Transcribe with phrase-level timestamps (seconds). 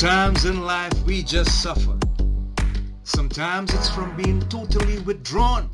[0.00, 1.98] Sometimes in life we just suffer.
[3.02, 5.68] Sometimes it's from being totally withdrawn.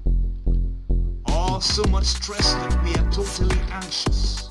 [1.33, 4.51] Or so much stress that we are totally anxious.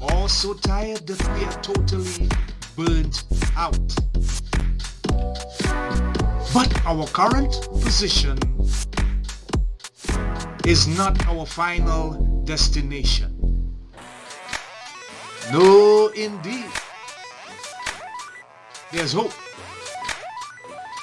[0.00, 2.28] Or so tired that we are totally
[2.76, 3.24] burnt
[3.56, 3.96] out.
[6.54, 7.52] But our current
[7.82, 8.38] position
[10.64, 13.74] is not our final destination.
[15.50, 16.70] No, indeed.
[18.92, 19.32] There's hope.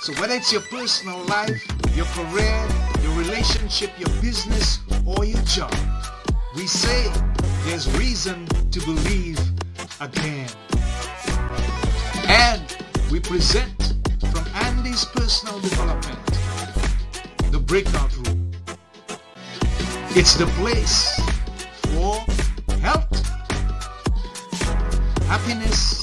[0.01, 2.67] So whether it's your personal life, your career,
[3.01, 5.73] your relationship, your business, or your job,
[6.55, 7.11] we say
[7.65, 9.39] there's reason to believe
[9.99, 10.47] again.
[12.27, 12.61] And
[13.11, 13.95] we present
[14.31, 16.23] from Andy's personal development,
[17.51, 18.51] the breakout room.
[20.11, 21.19] It's the place
[21.87, 22.19] for
[22.81, 23.25] health,
[25.25, 25.98] happiness,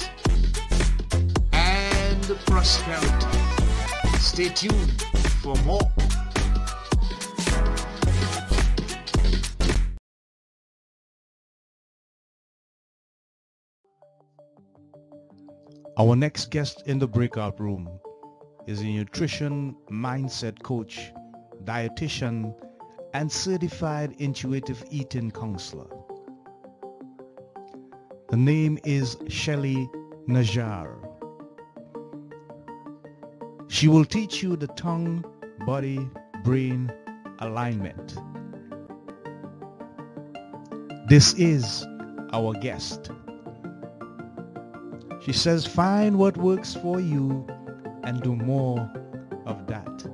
[2.67, 5.01] Stay tuned
[5.41, 5.81] for more.
[15.97, 17.89] Our next guest in the breakout room
[18.67, 21.13] is a nutrition mindset coach,
[21.63, 22.53] dietitian,
[23.15, 25.87] and certified intuitive eating counselor.
[28.31, 29.89] The name is Shelly
[30.29, 31.06] Najjar.
[33.77, 35.23] She will teach you the tongue,
[35.67, 36.09] body,
[36.43, 36.91] brain
[37.41, 38.17] alignment.
[41.11, 41.87] This is
[42.33, 43.11] our guest.
[45.21, 47.47] She says, find what works for you
[48.03, 48.91] and do more
[49.45, 50.07] of that.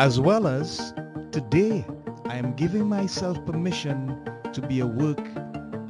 [0.00, 0.92] As well as
[1.30, 1.84] today,
[2.24, 4.18] I am giving myself permission
[4.52, 5.24] to be a work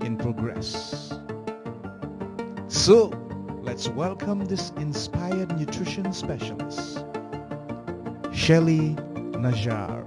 [0.02, 1.14] in progress.
[2.68, 3.10] So,
[3.66, 7.04] let's welcome this inspired nutrition specialist,
[8.32, 8.94] Shelly
[9.34, 10.06] Najjar,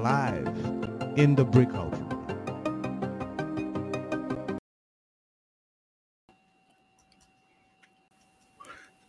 [0.00, 0.46] live
[1.18, 2.08] in the breakout room.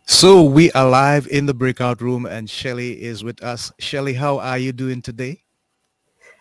[0.06, 3.70] So we are live in the breakout room and Shelly is with us.
[3.78, 5.44] Shelly, how are you doing today?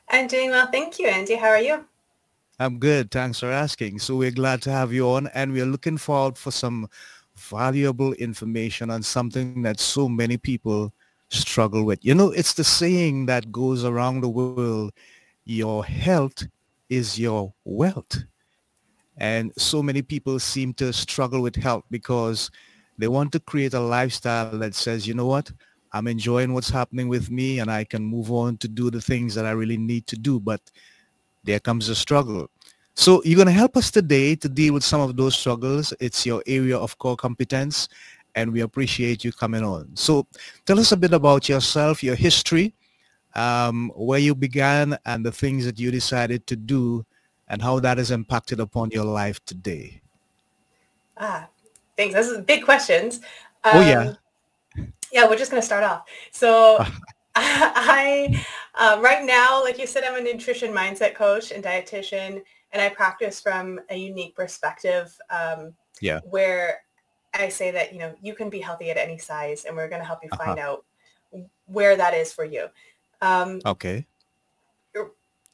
[0.10, 0.68] I'm doing well.
[0.72, 1.36] Thank you, Andy.
[1.36, 1.86] How are you?
[2.60, 3.10] I'm good.
[3.12, 4.00] Thanks for asking.
[4.00, 6.88] So we're glad to have you on and we're looking forward for some
[7.36, 10.94] valuable information on something that so many people
[11.30, 12.06] struggle with.
[12.06, 14.94] You know, it's the saying that goes around the world,
[15.46, 16.44] your health
[16.90, 18.24] is your wealth.
[19.18, 22.52] And so many people seem to struggle with health because
[23.00, 25.52] they want to create a lifestyle that says, you know what,
[25.92, 29.34] I'm enjoying what's happening with me and I can move on to do the things
[29.36, 30.40] that I really need to do.
[30.40, 30.62] But
[31.44, 32.50] there comes a struggle.
[32.96, 35.94] So you're going to help us today to deal with some of those struggles.
[36.00, 37.90] It's your area of core competence
[38.36, 39.90] and we appreciate you coming on.
[39.96, 40.28] So
[40.66, 42.74] tell us a bit about yourself, your history,
[43.36, 47.06] um, where you began and the things that you decided to do
[47.48, 50.02] and how that has impacted upon your life today.
[51.18, 51.48] Ah,
[51.98, 52.14] thanks.
[52.14, 53.18] Those are big questions.
[53.64, 54.14] Um, oh, yeah.
[54.78, 56.08] Um, yeah, we're just going to start off.
[56.32, 56.84] So
[57.36, 58.46] I,
[58.76, 62.42] um, right now, like you said, I'm a nutrition mindset coach and dietitian,
[62.72, 65.16] and I practice from a unique perspective.
[65.30, 66.22] Um, yeah.
[66.26, 66.82] Where
[67.34, 70.02] I say that, you know, you can be healthy at any size, and we're going
[70.02, 70.44] to help you uh-huh.
[70.44, 70.86] find out
[71.66, 72.68] where that is for you.
[73.22, 74.06] Um, okay.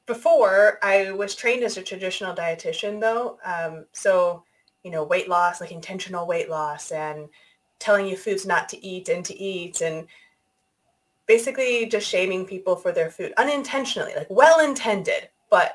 [0.05, 3.37] Before, I was trained as a traditional dietitian, though.
[3.45, 4.43] Um, so,
[4.83, 7.29] you know, weight loss, like intentional weight loss, and
[7.77, 10.07] telling you foods not to eat and to eat, and
[11.29, 15.73] basically just shaming people for their food unintentionally, like well intended, but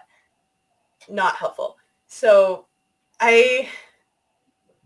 [1.09, 1.77] not helpful.
[2.09, 2.67] So
[3.21, 3.69] I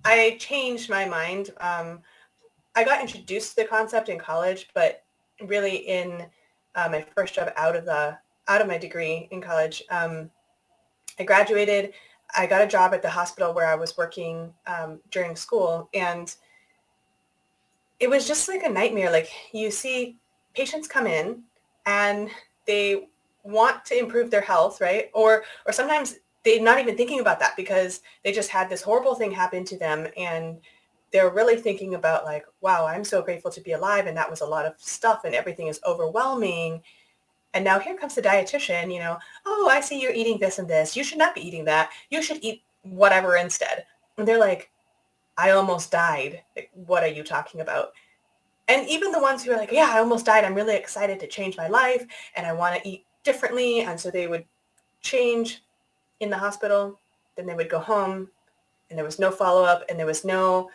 [0.05, 1.51] I changed my mind.
[1.59, 2.01] Um,
[2.77, 5.05] I got introduced to the concept in college, but
[5.41, 6.27] really in
[6.75, 10.31] uh, my first job out of the out of my degree in college, um,
[11.19, 11.95] I graduated.
[12.37, 16.35] I got a job at the hospital where I was working um, during school, and
[18.01, 19.11] it was just like a nightmare.
[19.11, 20.19] Like you see
[20.55, 21.43] patients come in
[21.87, 22.31] and
[22.67, 23.09] they
[23.45, 25.11] want to improve their health, right?
[25.15, 29.15] Or or sometimes they're not even thinking about that because they just had this horrible
[29.15, 30.59] thing happen to them and
[31.11, 34.41] they're really thinking about like, wow, I'm so grateful to be alive and that was
[34.41, 36.83] a lot of stuff and everything is overwhelming.
[37.55, 40.69] And now here comes the dietitian, you know, oh, I see you're eating this and
[40.69, 40.97] this.
[40.97, 41.91] You should not be eating that.
[42.11, 43.87] You should eat whatever instead.
[44.19, 44.71] And they're like,
[45.39, 46.43] I almost died.
[46.57, 47.93] Like, what are you talking about?
[48.69, 50.45] And even the ones who are like, yeah, I almost died.
[50.45, 52.07] I'm really excited to change my life
[52.37, 53.81] and I want to eat differently.
[53.81, 54.45] And so they would
[55.01, 55.63] change
[56.21, 57.01] in the hospital.
[57.37, 58.29] Then they would go home
[58.91, 60.71] and there was no follow-up and there was no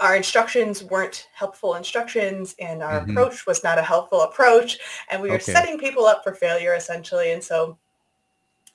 [0.00, 3.10] our instructions weren't helpful instructions and our mm-hmm.
[3.10, 4.78] approach was not a helpful approach
[5.10, 5.52] and we were okay.
[5.52, 7.76] setting people up for failure essentially and so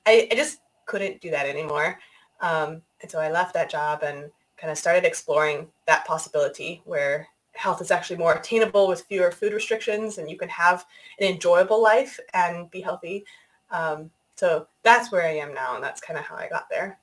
[0.06, 1.98] I, I just couldn't do that anymore
[2.42, 7.30] um, and so i left that job and kind of started exploring that possibility where
[7.54, 10.86] health is actually more attainable with fewer food restrictions and you can have
[11.20, 13.24] an enjoyable life and be healthy
[13.72, 17.00] um, so that's where i am now and that's kind of how i got there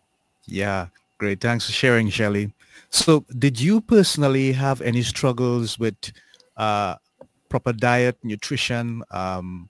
[0.46, 0.86] yeah
[1.18, 2.52] great thanks for sharing shelly
[2.90, 6.12] so did you personally have any struggles with
[6.56, 6.96] uh,
[7.50, 9.68] proper diet, nutrition, um,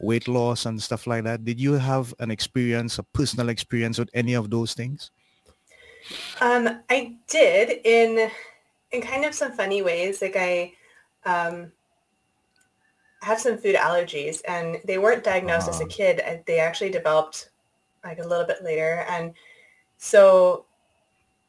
[0.00, 1.44] weight loss and stuff like that?
[1.44, 5.10] Did you have an experience, a personal experience with any of those things?
[6.40, 8.30] Um, I did in
[8.92, 10.22] in kind of some funny ways.
[10.22, 10.72] Like I
[11.24, 11.72] um,
[13.22, 15.76] have some food allergies, and they weren't diagnosed uh-huh.
[15.76, 15.96] as a uh-huh.
[15.96, 16.44] kid.
[16.46, 17.50] They actually developed
[18.04, 19.34] like a little bit later, and
[19.98, 20.66] so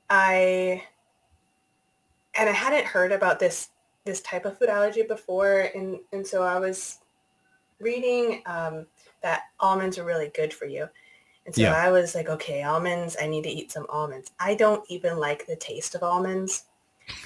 [0.09, 0.83] I
[2.35, 3.69] and I hadn't heard about this
[4.05, 6.99] this type of food allergy before, and and so I was
[7.79, 8.85] reading um,
[9.21, 10.87] that almonds are really good for you.
[11.45, 11.75] And so yeah.
[11.75, 14.31] I was like, okay, almonds, I need to eat some almonds.
[14.39, 16.65] I don't even like the taste of almonds,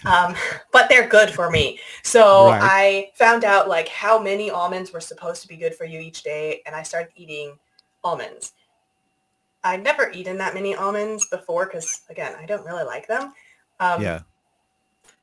[0.06, 0.35] um,
[0.71, 1.79] but they're good for me.
[2.03, 2.59] So right.
[2.62, 6.24] I found out like how many almonds were supposed to be good for you each
[6.24, 6.62] day.
[6.65, 7.57] And I started eating
[8.03, 8.53] almonds.
[9.63, 13.33] I'd never eaten that many almonds before because, again, I don't really like them.
[13.79, 14.21] Um, yeah.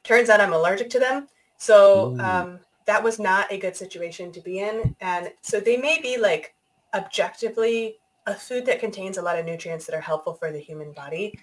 [0.02, 1.28] Turns out I'm allergic to them.
[1.56, 4.94] So um, that was not a good situation to be in.
[5.00, 6.54] And so they may be like
[6.92, 7.96] objectively
[8.26, 11.38] a food that contains a lot of nutrients that are helpful for the human body.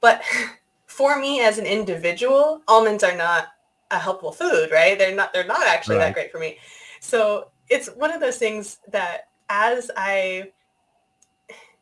[0.00, 0.22] But
[0.96, 3.48] for me as an individual, almonds are not
[3.90, 4.98] a helpful food, right?
[4.98, 6.06] They're not they're not actually right.
[6.06, 6.56] that great for me.
[7.00, 10.52] So it's one of those things that as I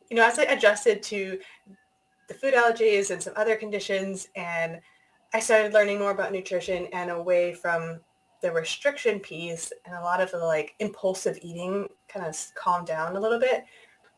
[0.09, 1.39] you know, as I adjusted to
[2.27, 4.79] the food allergies and some other conditions, and
[5.33, 8.01] I started learning more about nutrition and away from
[8.41, 13.15] the restriction piece and a lot of the like impulsive eating kind of calmed down
[13.15, 13.63] a little bit.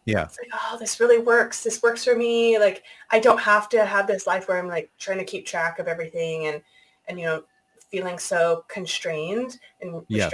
[0.08, 0.24] Yeah.
[0.24, 1.64] It's like, oh, this really works.
[1.64, 2.58] This works for me.
[2.58, 5.80] Like I don't have to have this life where I'm like trying to keep track
[5.80, 6.62] of everything and,
[7.10, 7.44] and, you know,
[7.92, 10.30] feeling so constrained and yeah.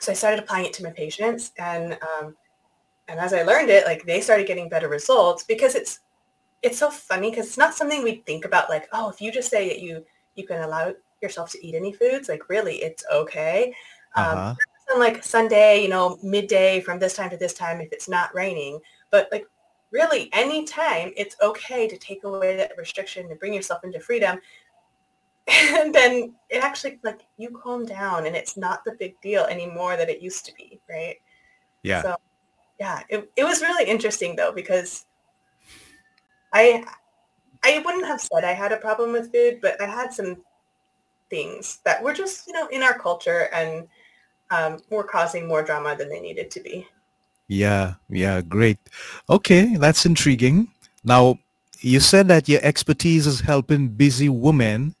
[0.00, 2.36] So I started applying it to my patients and um,
[3.06, 6.00] and as I learned it, like they started getting better results because it's
[6.62, 9.50] it's so funny because it's not something we think about like, oh, if you just
[9.50, 10.04] say that you
[10.34, 10.92] you can allow
[11.22, 13.74] yourself to eat any foods, like really it's okay.
[14.16, 14.54] Um, uh-huh.
[14.92, 18.34] On like Sunday, you know, midday from this time to this time if it's not
[18.34, 18.80] raining.
[19.10, 19.46] But like
[19.90, 24.38] really any time it's okay to take away that restriction and bring yourself into freedom.
[25.48, 29.96] And then it actually like you calm down and it's not the big deal anymore
[29.96, 31.16] that it used to be, right?
[31.82, 32.02] Yeah.
[32.02, 32.16] So
[32.78, 35.06] yeah, it, it was really interesting though because
[36.52, 36.84] I
[37.62, 40.38] I wouldn't have said I had a problem with food, but I had some
[41.30, 43.86] things that were just you know in our culture and
[44.50, 46.86] um, were causing more drama than they needed to be.
[47.48, 48.78] Yeah, yeah, great.
[49.28, 50.68] Okay, that's intriguing.
[51.02, 51.38] Now,
[51.80, 54.94] you said that your expertise is helping busy women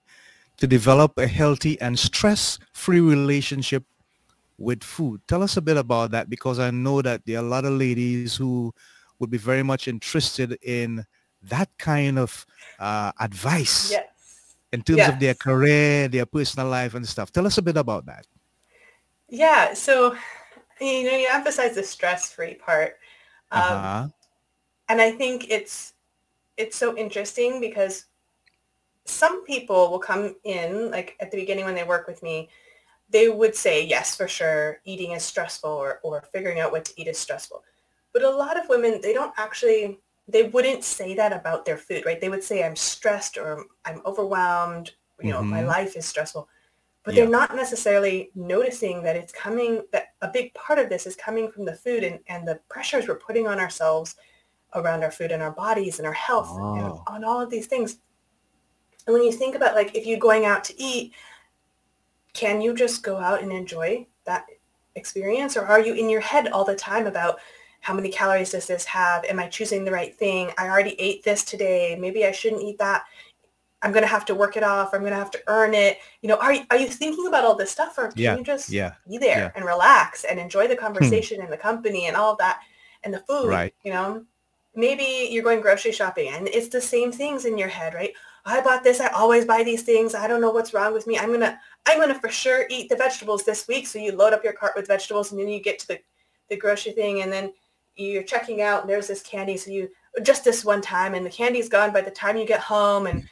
[0.56, 3.84] to develop a healthy and stress-free relationship
[4.58, 5.20] with food.
[5.26, 7.72] Tell us a bit about that because I know that there are a lot of
[7.72, 8.74] ladies who
[9.18, 11.04] would be very much interested in
[11.42, 12.44] that kind of
[12.78, 14.06] uh, advice yes.
[14.72, 15.08] in terms yes.
[15.08, 17.32] of their career, their personal life and stuff.
[17.32, 18.26] Tell us a bit about that.
[19.30, 19.74] Yeah.
[19.74, 20.16] So,
[20.80, 22.98] you know, you emphasize the stress-free part.
[23.50, 24.08] Um, uh-huh.
[24.88, 25.94] And I think it's,
[26.56, 28.06] it's so interesting because
[29.06, 32.48] some people will come in like at the beginning when they work with me
[33.10, 36.92] they would say, yes, for sure, eating is stressful or, or figuring out what to
[36.96, 37.62] eat is stressful.
[38.12, 42.06] But a lot of women, they don't actually, they wouldn't say that about their food,
[42.06, 42.20] right?
[42.20, 45.50] They would say, I'm stressed or I'm overwhelmed, you know, mm-hmm.
[45.50, 46.48] my life is stressful.
[47.02, 47.22] But yeah.
[47.22, 51.50] they're not necessarily noticing that it's coming, that a big part of this is coming
[51.50, 54.16] from the food and, and the pressures we're putting on ourselves
[54.74, 56.74] around our food and our bodies and our health oh.
[56.74, 57.98] and on all of these things.
[59.06, 61.14] And when you think about like if you're going out to eat,
[62.32, 64.46] can you just go out and enjoy that
[64.96, 67.38] experience or are you in your head all the time about
[67.80, 71.22] how many calories does this have am i choosing the right thing i already ate
[71.22, 73.04] this today maybe i shouldn't eat that
[73.82, 75.98] i'm going to have to work it off i'm going to have to earn it
[76.22, 78.36] you know are, are you thinking about all this stuff or can yeah.
[78.36, 78.94] you just yeah.
[79.08, 79.50] be there yeah.
[79.54, 80.80] and relax and enjoy the hmm.
[80.80, 81.44] conversation hmm.
[81.44, 82.60] and the company and all of that
[83.04, 84.24] and the food right you know
[84.74, 88.12] maybe you're going grocery shopping and it's the same things in your head right
[88.44, 89.00] I bought this.
[89.00, 90.14] I always buy these things.
[90.14, 91.18] I don't know what's wrong with me.
[91.18, 93.86] I'm going to, I'm going to for sure eat the vegetables this week.
[93.86, 96.00] So you load up your cart with vegetables and then you get to the,
[96.48, 97.52] the grocery thing and then
[97.96, 99.56] you're checking out and there's this candy.
[99.56, 99.90] So you,
[100.22, 103.28] just this one time and the candy's gone by the time you get home and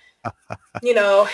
[0.82, 1.28] you know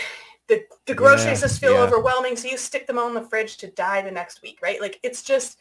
[0.49, 1.83] the, the groceries Yeah, just feel yeah.
[1.83, 4.81] overwhelming so you stick them all in the fridge to die the next week right
[4.81, 5.59] like it's just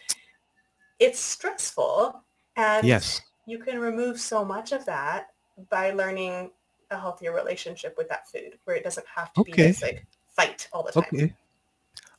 [0.99, 2.23] it's stressful
[2.55, 3.21] and Yes.
[3.45, 5.27] you can remove so much of that
[5.69, 6.51] by learning
[6.91, 9.67] a healthier relationship with that food where it doesn't have to be Okay.
[9.67, 11.33] this like fight all the time Okay.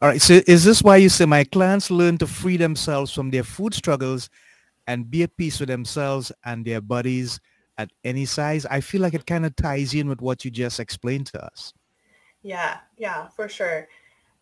[0.02, 0.20] All right.
[0.20, 3.74] So is this why you say my clients learn to free themselves from their food
[3.74, 4.28] struggles
[4.86, 7.40] and be at peace with themselves and their bodies
[7.78, 8.66] at any size?
[8.66, 11.72] I feel like it kind of ties in with what you just explained to us.
[12.42, 13.88] yeah yeah for sure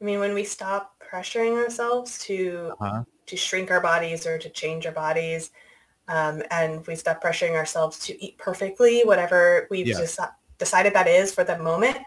[0.01, 3.05] i mean when we stop pressuring ourselves to Uh-huh.
[3.27, 5.51] to shrink our bodies or to change our bodies
[6.09, 9.99] um, and we stop pressuring ourselves to eat perfectly whatever we've Yeah.
[10.03, 10.19] just
[10.59, 11.99] decided that is for the moment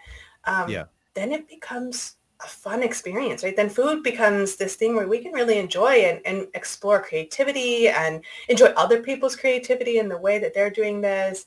[0.44, 0.86] um, Yeah.
[1.14, 5.32] then it becomes a fun experience right then food becomes this thing where we can
[5.32, 10.54] really enjoy and, and explore creativity and enjoy other people's creativity in the way that
[10.54, 11.46] they're doing this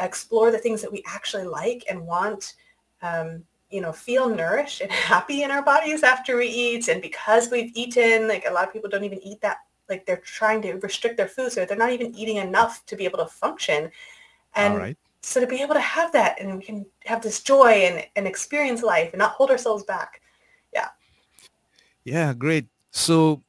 [0.00, 2.54] explore the things that we actually like and want
[3.02, 6.88] um, you know, feel nourished and happy in our bodies after we eat.
[6.88, 9.58] And because we've eaten, like a lot of people don't even eat that,
[9.88, 11.50] like they're trying to restrict their food.
[11.50, 13.90] So they're not even eating enough to be able to function.
[14.54, 14.98] And All right.
[15.22, 18.26] so to be able to have that and we can have this joy and, and
[18.26, 20.20] experience life and not hold ourselves back.
[22.04, 22.66] Yeah, great.
[22.90, 23.42] So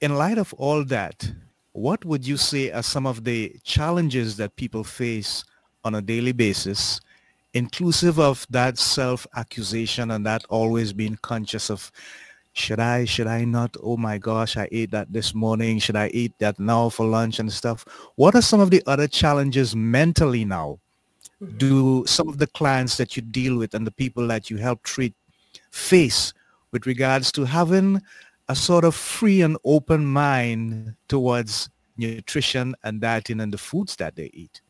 [0.00, 1.30] in light of all that,
[1.72, 5.44] what would you say are some of the challenges that people face
[5.84, 7.00] on a daily basis,
[7.54, 11.92] inclusive of that self-accusation and that always being conscious of,
[12.54, 13.76] should I, should I not?
[13.82, 15.78] Oh my gosh, I ate that this morning.
[15.78, 17.84] Should I eat that now for lunch and stuff?
[18.16, 20.80] What are some of the other challenges mentally now?
[21.40, 21.58] Mhm.
[21.58, 24.82] Do some of the clients that you deal with and the people that you help
[24.82, 25.14] treat
[25.70, 26.32] face
[26.72, 28.00] with regards to having
[28.48, 34.16] a sort of free and open mind towards nutrition and dieting and the foods that
[34.16, 34.60] they eat.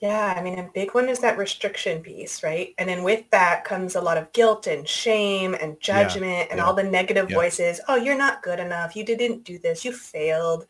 [0.00, 2.72] Yeah, I mean, a big one is that restriction piece, right?
[2.78, 6.64] And then with that comes a lot of guilt and shame and judgment and yeah,
[6.64, 7.36] all the negative yeah.
[7.36, 7.80] voices.
[7.88, 8.94] Oh, you're not good enough.
[8.94, 9.84] You didn't do this.
[9.84, 10.66] You failed.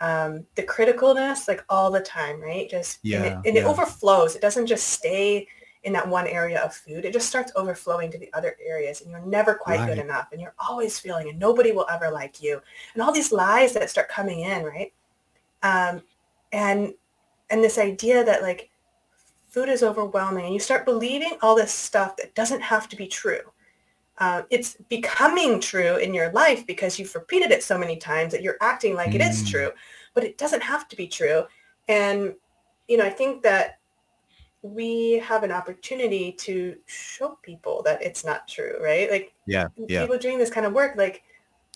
[0.00, 2.68] Um, the criticalness, like all the time, right?
[2.68, 4.36] Just and, it, Yeah, and it overflows.
[4.36, 5.48] It doesn't just stay
[5.84, 7.04] in that one area of food.
[7.04, 10.40] It just starts overflowing to the other areas, and you're never quite good enough, and
[10.40, 12.60] you're always feeling, and nobody will ever like you,
[12.94, 14.92] and all these lies that start coming in, right?
[15.62, 16.02] Um,
[16.52, 16.94] and
[17.50, 18.70] and this idea that like
[19.48, 23.06] food is overwhelming and you start believing all this stuff that doesn't have to be
[23.06, 23.40] true
[24.18, 28.42] uh, it's becoming true in your life because you've repeated it so many times that
[28.42, 29.50] you're acting like it is Mm.
[29.50, 29.70] true
[30.14, 31.44] but it doesn't have to be true
[31.88, 32.34] and
[32.88, 33.77] you know i think that
[34.62, 39.10] we have an opportunity to show people that it's not true right?
[39.10, 41.22] Like Yeah, yeah, people doing this kind of work like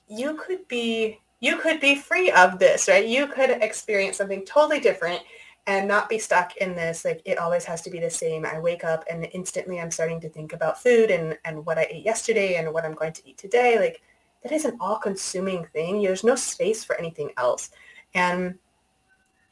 [0.08, 3.06] you could be you could be free of this right?
[3.06, 5.22] You could experience something totally different
[5.68, 7.04] and not be stuck in this.
[7.04, 8.44] Like it always has to be the same.
[8.44, 11.86] I wake up and instantly i'm starting to think about food and and what i
[11.88, 13.78] ate yesterday and what i'm going to eat today.
[13.78, 14.02] Like
[14.42, 16.02] that is an all consuming thing.
[16.02, 17.70] There's no space for anything else.
[18.14, 18.58] And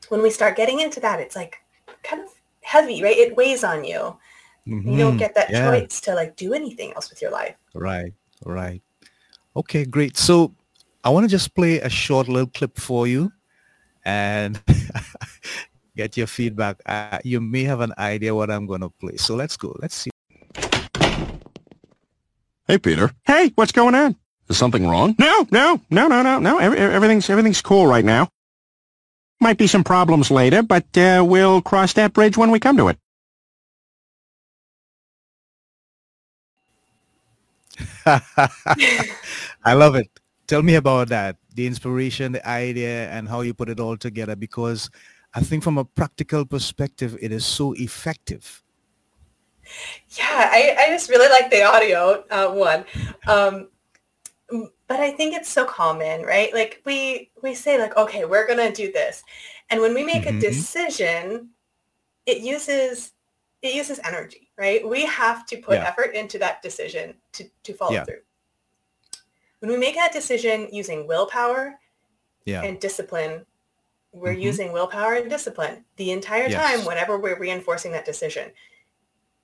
[0.08, 1.62] when we start getting into that it's like
[2.02, 2.39] kind of
[2.74, 4.00] heavy right it weighs on you
[4.66, 5.18] you don't Mhm.
[5.24, 5.66] get that Yeah.
[5.66, 8.12] choice to like do anything else with your life Right,
[8.44, 8.82] right.
[9.56, 10.16] Okay, great.
[10.16, 10.54] So
[11.04, 13.32] I want to just play a short little clip for you
[14.04, 14.60] and
[15.96, 16.76] get your feedback.
[16.86, 19.16] Uh, you may have an idea what I'm going to play.
[19.16, 19.74] So let's go.
[19.82, 20.10] Let's see.
[22.66, 23.10] Hey, Peter.
[23.26, 24.14] Hey, what's going on?
[24.48, 25.14] Is something wrong?
[25.18, 26.58] No, no, no, no, no, no.
[26.58, 28.28] Every, everything's everything's cool right now.
[29.40, 32.88] Might be some problems later, but uh, we'll cross that bridge when we come to
[32.88, 32.98] it.
[39.64, 40.08] I love it.
[40.46, 44.34] Tell me about that, the inspiration, the idea, and how you put it all together,
[44.36, 44.90] because
[45.34, 48.62] I think from a practical perspective, it is so effective.
[50.10, 52.84] Yeah, I, I just really like the audio uh, one.
[53.26, 53.68] Um, m-
[54.90, 56.52] but I think it's so common, right?
[56.52, 59.22] Like we we say like, okay, we're gonna do this,
[59.70, 60.36] and when we make Mhm.
[60.36, 61.50] a decision,
[62.26, 63.12] it uses
[63.62, 64.86] it uses energy, right?
[64.86, 65.86] We have to put Yeah.
[65.86, 68.04] effort into that decision to to follow Yeah.
[68.04, 68.22] through.
[69.60, 71.78] When we make that decision using willpower
[72.44, 72.62] Yeah.
[72.62, 73.46] and discipline,
[74.10, 74.42] we're Mhm.
[74.42, 76.60] using willpower and discipline the entire Yes.
[76.60, 78.52] time whenever we're reinforcing that decision.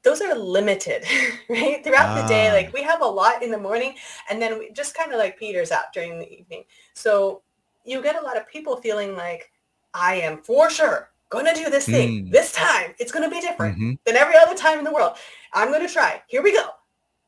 [0.07, 1.03] Those are limited,
[1.49, 1.83] right?
[1.83, 2.53] Throughout the day, Ah.
[2.55, 3.97] like we have a lot in the morning
[4.31, 6.63] and then we just kind of like peters out during the evening.
[6.95, 7.43] So
[7.85, 9.51] you get a lot of people feeling like,
[9.93, 12.31] I am for sure going to do this thing Mm.
[12.31, 12.95] this time.
[13.01, 13.99] It's going to be different Mhm.
[14.05, 15.17] than every other time in the world.
[15.53, 16.23] I'm going to try.
[16.29, 16.67] Here we go.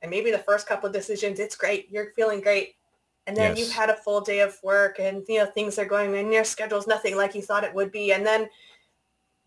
[0.03, 1.91] And maybe the first couple of decisions, it's great.
[1.91, 2.77] You're feeling great.
[3.27, 3.59] And then Yes.
[3.59, 6.45] you've had a full day of work and, you know, things are going and your
[6.45, 8.13] schedule's nothing like you thought it would be.
[8.13, 8.49] And then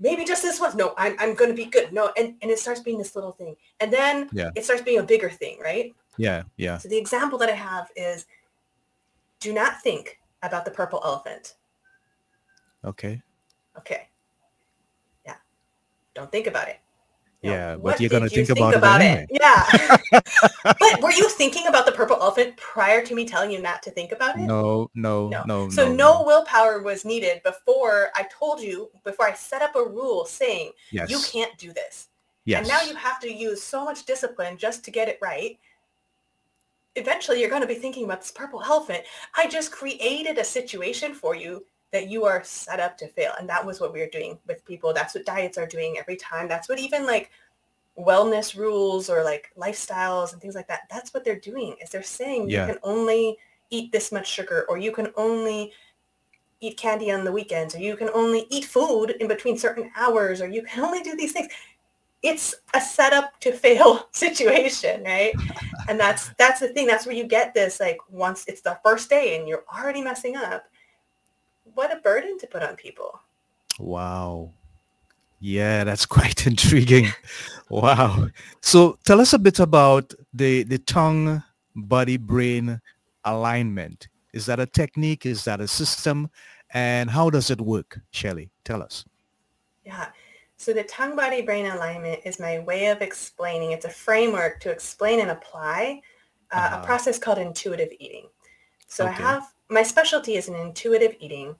[0.01, 0.75] maybe just this once.
[0.75, 1.93] No, I'm, I'm going to be good.
[1.93, 2.11] No.
[2.17, 3.55] And, and it starts being this little thing.
[3.79, 4.49] And then Yeah.
[4.55, 5.93] it starts being a bigger thing, right?
[6.17, 6.77] Yeah, yeah.
[6.79, 8.25] So the example that I have is
[9.39, 11.55] do not think about the purple elephant.
[12.83, 13.21] Okay.
[13.77, 14.09] Okay.
[15.25, 15.35] Yeah.
[16.15, 16.79] Don't think about it.
[17.41, 19.27] Yeah, but what you're gonna did you think about it anyway.
[19.31, 19.97] Yeah.
[20.63, 23.91] but were you thinking about the purple elephant prior to me telling you not to
[23.91, 24.41] think about it?
[24.41, 25.43] No, no, No.
[25.47, 29.75] no, So no, no, willpower was needed before I told you, before I set up
[29.75, 31.09] a rule saying Yes.
[31.09, 32.09] you can't do this.
[32.45, 32.59] Yes.
[32.59, 35.57] And now you have to use so much discipline just to get it right.
[36.95, 39.03] Eventually, you're going to be thinking about this purple elephant.
[39.35, 43.33] I just created a situation for you that you are set up to fail.
[43.39, 44.93] And that was what we were doing with people.
[44.93, 46.47] That's what diets are doing every time.
[46.47, 47.31] That's what even like
[47.97, 50.81] wellness rules or like lifestyles and things like that.
[50.89, 52.65] That's what they're doing is they're saying Yeah.
[52.67, 53.37] you can only
[53.69, 55.73] eat this much sugar or you can only
[56.61, 60.41] eat candy on the weekends or you can only eat food in between certain hours
[60.41, 61.51] or you can only do these things
[62.21, 65.33] it's a setup to fail situation right
[65.87, 69.09] and that's that's the thing that's where you get this like once it's the first
[69.09, 70.65] day and you're already messing up
[71.75, 73.19] what a burden to put on people
[73.79, 74.51] Wow.
[75.39, 77.07] Yeah, that's quite intriguing.
[77.69, 78.27] wow.
[78.61, 81.41] So tell us a bit about the the tongue
[81.75, 82.79] body brain
[83.25, 84.07] alignment.
[84.33, 85.25] Is that a technique?
[85.25, 86.29] Is that a system?
[86.73, 87.99] And how does it work?
[88.11, 89.03] Shelly, tell us.
[89.85, 90.07] Yeah.
[90.57, 93.71] So the tongue body brain alignment is my way of explaining.
[93.71, 96.01] It's a framework to explain and apply
[96.51, 96.79] uh, Uh-huh.
[96.81, 98.27] a process called intuitive eating.
[98.87, 101.55] So I have my specialty is in intuitive eating,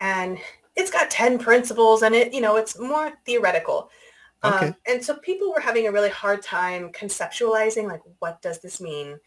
[0.00, 0.38] and
[0.76, 3.90] it's got ten principles, and it you know it's more theoretical.
[4.42, 4.66] Okay.
[4.68, 8.80] Um, and so people were having a really hard time conceptualizing like what does this
[8.80, 9.18] mean.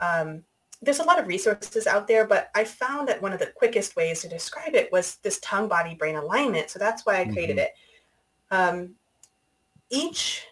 [0.00, 0.44] Um,
[0.82, 3.96] there's a lot of resources out there, but I found that one of the quickest
[3.96, 6.70] ways to describe it was this tongue body brain alignment.
[6.70, 7.60] So that's why I created Mhm.
[7.60, 7.72] it.
[8.50, 8.94] Um,
[9.90, 10.46] each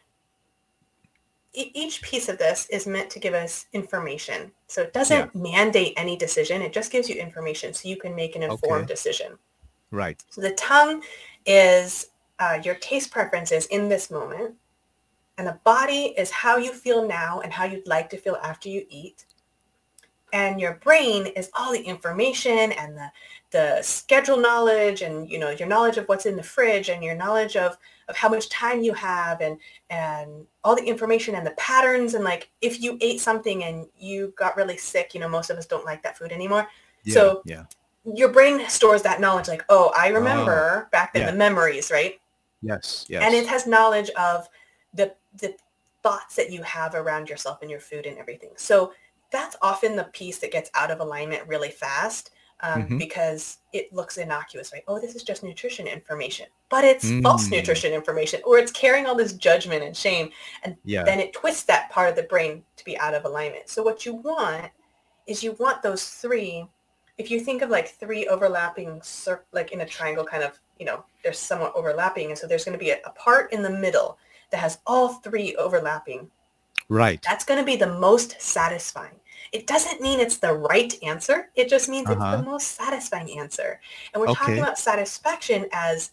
[1.55, 4.53] each piece of this is meant to give us information.
[4.69, 6.63] So it doesn't mandate any decision.
[6.63, 8.93] It just gives you information so you can make an informed Okay.
[8.95, 9.39] decision.
[9.91, 10.23] Right.
[10.31, 11.03] So the tongue
[11.47, 14.55] is uh, your taste preferences in this moment.
[15.39, 18.69] And the body is how you feel now and how you'd like to feel after
[18.69, 19.25] you eat.
[20.33, 23.11] And your brain is all the information and the,
[23.51, 27.15] the schedule knowledge and, you know, your knowledge of what's in the fridge and your
[27.15, 31.53] knowledge of, of how much time you have and, and all the information and the
[31.53, 32.13] patterns.
[32.15, 35.57] And like, if you ate something and you got really sick, you know, most of
[35.57, 36.69] us don't like that food anymore.
[37.05, 37.65] Yeah, So- yeah.
[38.15, 41.31] Your brain stores that knowledge like, oh, I remember back then yeah.
[41.31, 42.21] the memories, right?
[42.63, 43.07] Yes.
[43.09, 43.23] Yes.
[43.23, 44.49] and it has knowledge of
[44.95, 45.55] the the
[46.03, 48.51] thoughts that you have around yourself and your food and everything.
[48.57, 48.93] So
[49.31, 52.99] that's often the piece that gets out of alignment really fast um, Mhm.
[52.99, 54.83] because it looks innocuous, right?
[54.89, 57.53] Oh, this is just nutrition information, but it's false Mm.
[57.53, 60.31] nutrition information, or it's carrying all this judgment and shame,
[60.65, 61.05] and yeah.
[61.05, 63.69] then it twists that part of the brain to be out of alignment.
[63.69, 64.73] So what you want
[65.29, 66.67] is you want those three.
[67.19, 70.87] If you think of like three overlapping, cir- like in a triangle, kind of, you
[70.87, 73.71] know, they're somewhat overlapping, and so there's going to be a, a part in the
[73.71, 74.19] middle
[74.51, 76.31] that has all three overlapping.
[76.89, 77.21] right.
[77.23, 79.17] That's going to be the most satisfying.
[79.53, 81.51] It doesn't mean it's the right answer.
[81.55, 82.37] It just means it's Uh-huh.
[82.37, 83.81] the most satisfying answer.
[84.13, 86.13] And we're talking about satisfaction as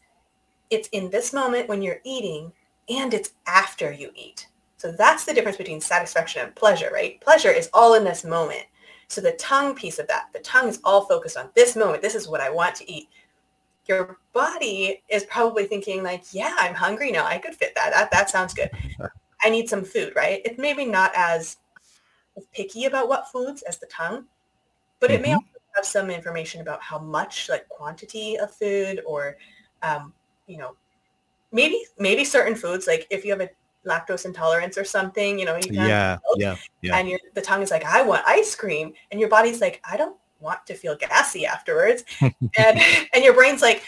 [0.69, 2.51] it's in this moment when you're eating
[2.89, 4.47] and it's after you eat.
[4.77, 7.19] So that's the difference between satisfaction and pleasure, right?
[7.21, 8.65] Pleasure is all in this moment.
[9.07, 12.01] So the tongue piece of that, the tongue is all focused on this moment.
[12.01, 13.07] This is what I want to eat.
[13.87, 17.25] Your body is probably thinking like, yeah, I'm hungry now.
[17.25, 17.91] I could fit that.
[17.91, 18.69] That, that sounds good.
[19.43, 20.41] I need some food, right?
[20.43, 21.57] It's maybe not as
[22.51, 24.25] picky about what foods as the tongue,
[24.99, 25.35] but it may Mhm.
[25.35, 29.37] also have some information about how much, like quantity of food, or
[29.83, 30.13] um,
[30.47, 30.75] you know,
[31.51, 33.49] maybe maybe certain foods, like if you have a
[33.85, 36.17] lactose intolerance or something, you know, you Yeah.
[36.37, 36.55] Yeah.
[36.81, 36.97] Yeah.
[36.97, 39.97] and your the tongue is like, I want ice cream, and your body's like, I
[39.97, 42.79] don't want to feel gassy afterwards, and
[43.13, 43.83] and your brain's like,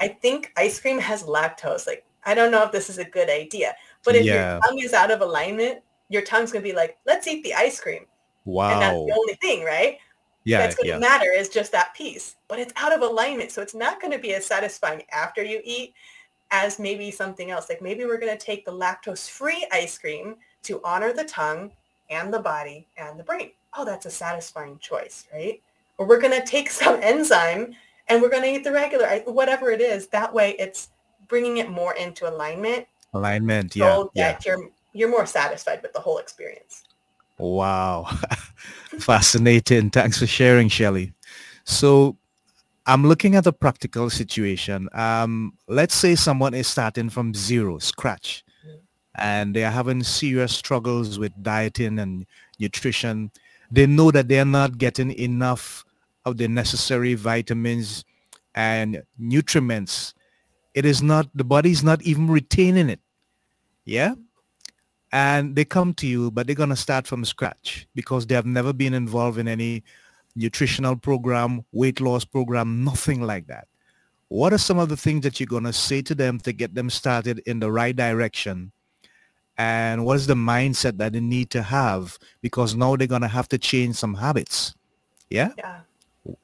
[0.00, 1.86] I think ice cream has lactose.
[1.86, 3.74] Like, I don't know if this is a good idea.
[4.04, 4.52] But if Yeah.
[4.54, 7.78] your tongue is out of alignment, your tongue's gonna be like, let's eat the ice
[7.80, 8.06] cream,
[8.44, 8.72] Wow.
[8.72, 9.98] and that's the only thing, right?
[10.44, 10.58] Yeah.
[10.60, 10.98] that's going to Yeah.
[10.98, 12.36] matter is just that piece.
[12.48, 15.60] But it's out of alignment, so it's not going to be as satisfying after you
[15.64, 15.92] eat
[16.50, 17.68] as maybe something else.
[17.68, 21.72] Like maybe we're going to take the lactose-free ice cream to honor the tongue
[22.10, 23.50] and the body and the brain.
[23.76, 25.62] Oh, that's a satisfying choice, right?
[25.98, 27.74] Or we're going to take some enzyme
[28.08, 30.08] and we're going to eat the regular, whatever it is.
[30.08, 30.88] That way, it's
[31.28, 33.74] bringing it more into alignment Alignment.
[33.74, 33.94] Yeah.
[33.94, 34.38] so Yeah.
[34.46, 36.84] you're you're more satisfied with the whole experience.
[37.38, 38.04] Wow.
[38.98, 39.90] Fascinating.
[39.90, 41.12] Thanks for sharing, Shelly.
[41.64, 42.16] So
[42.90, 44.88] I'm looking at a practical situation.
[44.94, 48.44] Um, let's say someone is starting from zero, scratch,
[49.14, 52.26] and they are having serious struggles with dieting and
[52.58, 53.30] nutrition.
[53.70, 55.84] They know that they're not getting enough
[56.24, 58.04] of the necessary vitamins
[58.56, 60.12] and nutriments.
[60.74, 62.98] It is not, the body is not even retaining it.
[63.84, 64.16] Yeah?
[65.12, 68.46] And they come to you, but they're going to start from scratch because they have
[68.46, 69.84] never been involved in any
[70.36, 73.68] nutritional program, weight loss program, nothing like that.
[74.28, 76.74] What are some of the things that you're going to say to them to get
[76.74, 78.72] them started in the right direction?
[79.58, 82.18] And what is the mindset that they need to have?
[82.40, 84.74] Because now they're going to have to change some habits.
[85.28, 85.50] Yeah?
[85.58, 85.80] Yeah.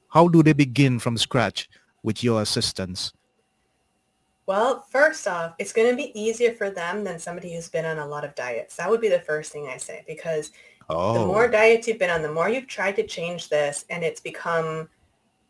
[0.09, 1.69] How do they begin from scratch
[2.03, 3.13] with your assistance?
[4.47, 7.99] Well, first off, it's going to be easier for them than somebody who's been on
[7.99, 8.75] a lot of diets.
[8.77, 10.51] That would be the first thing I say because
[10.89, 14.03] Oh, the more diets you've been on, the more you've tried to change this and
[14.03, 14.89] it's become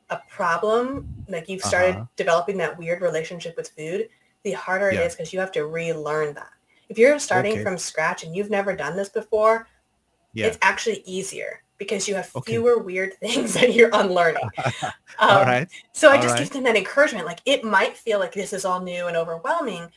[0.10, 2.06] a problem, like you've started Uh-huh.
[2.16, 4.10] developing that weird relationship with food,
[4.44, 5.02] the harder Yeah.
[5.02, 6.52] it is because you have to relearn that.
[6.90, 7.64] If you're starting Okay.
[7.64, 9.68] from scratch and you've never done this before,
[10.34, 10.48] yeah.
[10.48, 12.54] it's actually easier because you have Okay.
[12.54, 14.50] fewer weird things that you're unlearning.
[15.20, 15.68] Um, right.
[15.94, 16.44] so I All just right.
[16.44, 17.26] give them that encouragement.
[17.26, 19.90] Like it might feel like this is all new and overwhelming,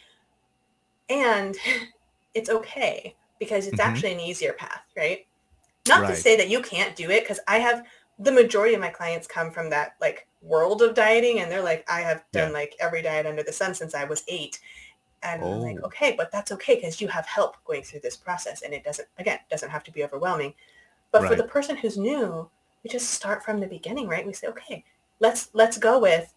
[1.11, 1.57] and
[2.35, 3.85] it's okay because it's Mhm.
[3.85, 5.27] actually an easier path, right?
[5.89, 7.85] Not to say that you can't do it, because I have
[8.19, 11.85] the majority of my clients come from that like world of dieting, and they're like,
[11.91, 12.55] I have done Yeah.
[12.55, 14.59] like every diet under the sun since I was eight.
[15.23, 15.87] And I'm like, Oh.
[15.89, 19.09] okay, but that's okay because you have help going through this process, and it doesn't
[19.19, 20.55] again doesn't have to be overwhelming.
[21.13, 22.49] But for the person who's new,
[22.85, 24.27] we just start from the beginning, right?
[24.27, 24.85] We say, okay,
[25.19, 26.33] let's let's go with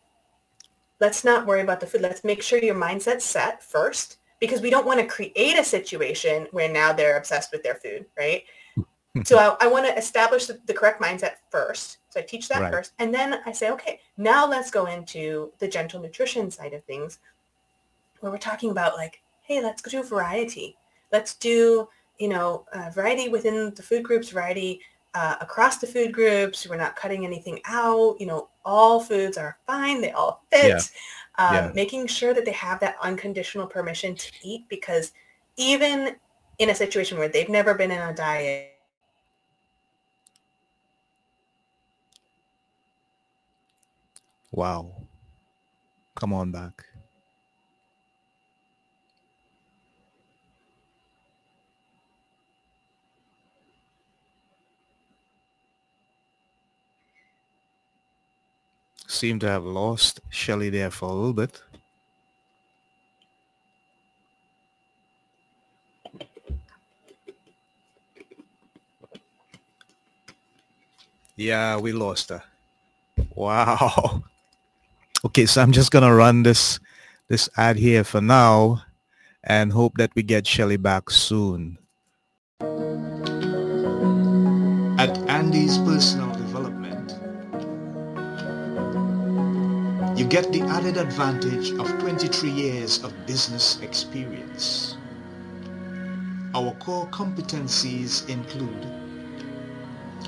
[0.99, 2.01] let's not worry about the food.
[2.01, 6.47] Let's make sure your mindset's set first because we don't want to create a situation
[6.51, 8.43] where now they're obsessed with their food, right?
[9.25, 11.97] so I, I want to establish the, the correct mindset first.
[12.09, 12.71] So I teach that Right.
[12.71, 12.93] first.
[12.99, 17.19] And then I say, okay, now let's go into the gentle nutrition side of things
[18.21, 20.77] where we're talking about like, hey, let's go do variety.
[21.11, 24.81] Let's do, you know, uh, variety within the food groups, variety
[25.13, 26.67] uh, across the food groups.
[26.67, 28.17] We're not cutting anything out.
[28.19, 30.01] You know, all foods are fine.
[30.01, 30.69] They all fit.
[30.69, 30.79] Yeah.
[31.37, 31.71] Um, Yeah.
[31.73, 35.11] Making sure that they have that unconditional permission to eat because
[35.57, 36.15] even
[36.59, 38.69] in a situation where they've never been in a diet,
[44.53, 44.93] Wow.
[46.13, 46.85] Come on back.
[59.23, 61.61] Seem to have lost Shelly there for a little bit.
[71.37, 72.43] Yeah, we lost her.
[73.33, 74.23] Wow.
[75.23, 76.81] Okay, so I'm just gonna run this
[77.29, 78.83] this ad here for now
[79.45, 81.77] and hope that we get Shelly back soon.
[84.99, 86.32] At Andy's Personal
[90.15, 94.95] you get the added advantage of 23 years of business experience.
[96.53, 98.85] Our core competencies include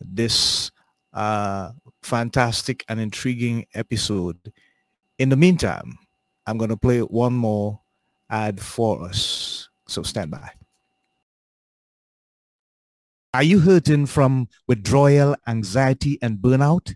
[0.00, 0.70] this
[1.12, 4.38] uh, fantastic and intriguing episode.
[5.18, 5.98] In the meantime,
[6.46, 7.80] I'm going to play one more
[8.30, 9.68] ad for us.
[9.86, 10.50] So stand by.
[13.34, 16.94] Are you hurting from withdrawal, anxiety, and burnout?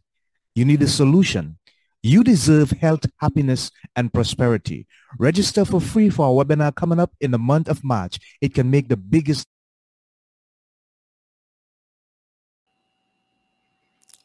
[0.54, 0.90] You need a hmm.
[0.90, 1.58] solution.
[2.00, 4.86] You deserve health, happiness, and prosperity.
[5.18, 8.20] Register for free for our webinar coming up in the month of March.
[8.40, 9.48] It can make the biggest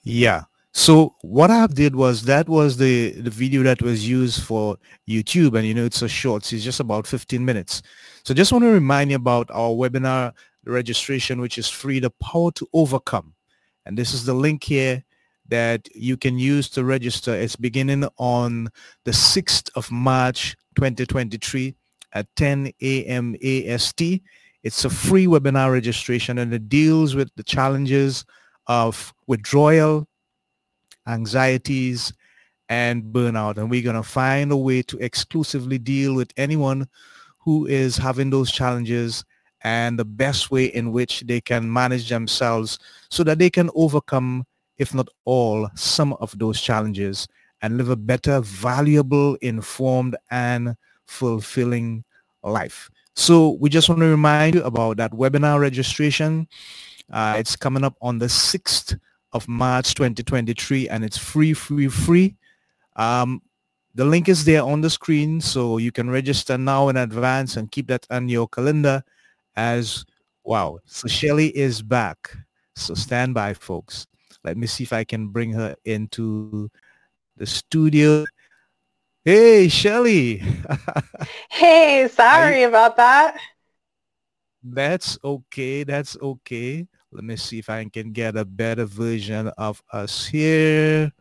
[0.04, 0.44] Yeah.
[0.74, 5.58] So what I did was that was the, the video that was used for YouTube
[5.58, 7.82] and you know it's a short, so it's just about 15 minutes.
[8.26, 10.34] So just want to remind you about our webinar
[10.66, 13.34] registration which is free, the power to overcome.
[13.86, 15.04] And this is the link here
[15.50, 17.34] that you can use to register.
[17.34, 18.70] It's beginning on
[19.04, 21.76] the 6th of March 2023
[22.14, 23.36] at 10 a.m.
[23.44, 24.02] AST.
[24.64, 28.26] It's a free webinar registration and it deals with the challenges
[28.68, 30.08] of withdrawal,
[31.06, 32.14] anxieties,
[32.70, 33.58] and burnout.
[33.58, 36.88] And we're going to find a way to exclusively deal with anyone
[37.40, 39.26] who is having those challenges
[39.64, 44.46] and the best way in which they can manage themselves so that they can overcome,
[44.78, 47.28] if not all, some of those challenges
[47.62, 52.04] and live a better, valuable, informed, and fulfilling
[52.44, 52.90] life.
[53.16, 56.48] So we just want to remind you about that webinar registration.
[57.12, 59.00] Uh, it's coming up on the 6th
[59.32, 62.36] of March 2023 and it's free, free, free.
[62.96, 63.42] Um,
[63.96, 67.72] the link is there on the screen so you can register now in advance and
[67.72, 69.04] keep that on your calendar
[69.56, 70.06] as
[70.44, 70.80] wow.
[70.86, 72.36] So Shelly is back.
[72.76, 74.08] So stand by folks.
[74.44, 76.70] Let me see if I can bring her into
[77.38, 78.26] the studio.
[79.24, 80.44] Hey, Shelly.
[81.50, 83.38] hey, sorry you, about that.
[84.62, 85.84] That's okay.
[85.84, 86.88] That's okay.
[87.12, 91.12] Let me see if I can get a better version of us here.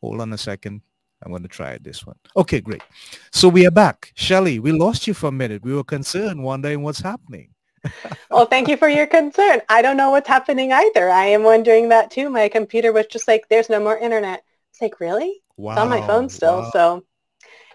[0.00, 0.82] Hold on a second.
[1.22, 2.16] I'm going to try this one.
[2.36, 2.82] Okay, great.
[3.30, 4.12] So we are back.
[4.14, 5.62] Shelly, we lost you for a minute.
[5.62, 7.50] We were concerned, wondering what's happening.
[8.30, 9.60] Well, thank you for your concern.
[9.68, 11.10] I don't know what's happening either.
[11.10, 12.30] I am wondering that too.
[12.30, 14.42] My computer was just like, there's no more internet.
[14.72, 15.42] It's like, really?
[15.56, 15.72] Wow.
[15.72, 16.60] It's on my phone still.
[16.60, 16.70] Wow.
[16.72, 17.04] So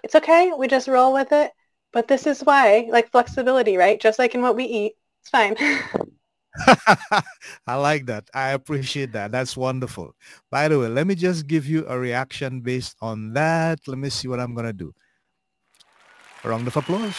[0.04, 0.52] it's okay.
[0.58, 1.52] We just roll with it.
[1.92, 4.00] But this is why, like flexibility, right?
[4.00, 5.56] Just like in what we eat, it's fine.
[7.68, 8.30] I like that.
[8.34, 9.32] I appreciate that.
[9.32, 10.14] That's wonderful.
[10.52, 13.80] By the way, let me just give you a reaction based on that.
[13.88, 14.94] Let me see what I'm going to do.
[16.44, 17.16] A round of applause.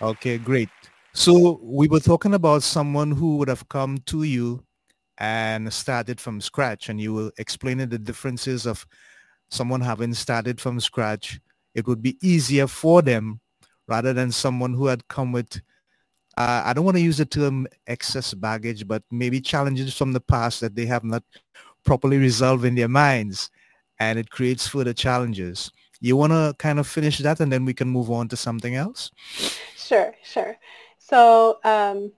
[0.00, 0.68] Okay, great.
[1.12, 4.62] So we were talking about someone who would have come to you
[5.18, 8.86] and started from scratch and you were explaining the differences of
[9.50, 11.40] someone having started from scratch,
[11.74, 13.40] it would be easier for them
[13.88, 15.60] rather than someone who had come with,
[16.36, 20.20] uh, I don't want to use the term excess baggage, but maybe challenges from the
[20.20, 21.24] past that they have not
[21.84, 23.50] properly resolved in their minds
[23.98, 25.72] and it creates further challenges.
[26.00, 28.76] You want to kind of finish that and then we can move on to something
[28.76, 29.10] else?
[29.88, 30.56] Sure, sure.
[30.98, 32.12] So um,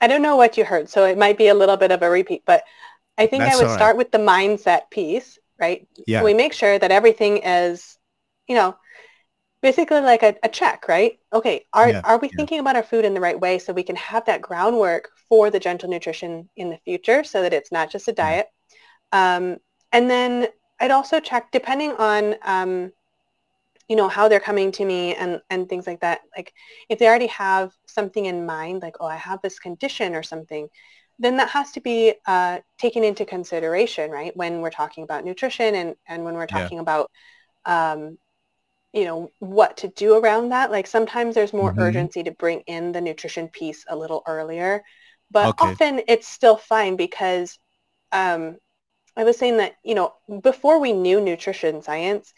[0.00, 2.10] I don't know what you heard, so it might be a little bit of a
[2.10, 2.64] repeat, but
[3.18, 3.76] I think That's I would right.
[3.76, 5.86] start with the mindset piece right?
[6.06, 6.20] Yeah.
[6.20, 7.96] So we make sure that everything is,
[8.48, 8.76] you know,
[9.62, 11.18] basically like a, a check, right?
[11.32, 12.36] Okay, are, yeah, are we yeah.
[12.36, 15.50] thinking about our food in the right way so we can have that groundwork for
[15.50, 18.46] the gentle nutrition in the future so that it's not just a diet?
[19.12, 19.58] Um,
[19.92, 20.48] and then
[20.80, 22.92] I'd also check depending on, um,
[23.92, 26.20] you know, how they're coming to me and, and things like that.
[26.34, 26.54] Like
[26.88, 30.68] if they already have something in mind, like, oh, I have this condition or something,
[31.18, 34.34] then that has to be uh, taken into consideration, right?
[34.34, 36.82] When we're talking about nutrition and, and when we're talking yeah.
[36.82, 37.10] about,
[37.66, 38.16] um,
[38.94, 40.70] you know, what to do around that.
[40.70, 41.80] Like sometimes there's more mm-hmm.
[41.80, 44.82] urgency to bring in the nutrition piece a little earlier,
[45.30, 45.66] but okay.
[45.66, 47.58] often it's still fine because
[48.10, 48.56] um,
[49.18, 52.32] I was saying that, you know, before we knew nutrition science,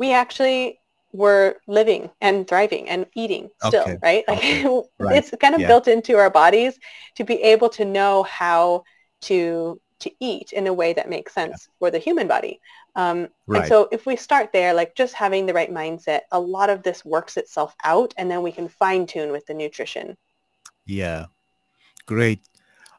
[0.00, 0.79] we actually
[1.12, 3.98] were living and thriving and eating still, Okay.
[4.02, 4.24] right?
[4.28, 4.62] Like Okay.
[4.98, 5.16] Right.
[5.16, 5.68] it's kind of Yeah.
[5.68, 6.78] built into our bodies
[7.16, 8.84] to be able to know how
[9.22, 12.58] to to eat in a way that makes sense for the human body.
[12.96, 13.60] Um, Right.
[13.60, 16.82] And so if we start there, like just having the right mindset, a lot of
[16.82, 20.16] this works itself out and then we can fine tune with the nutrition.
[20.86, 21.26] Yeah.
[22.06, 22.40] Great.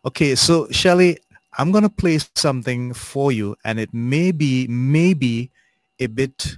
[0.06, 1.17] Okay, so Shelly,
[1.58, 5.52] I'm going to play something for you and it may be maybe
[6.00, 6.58] a bit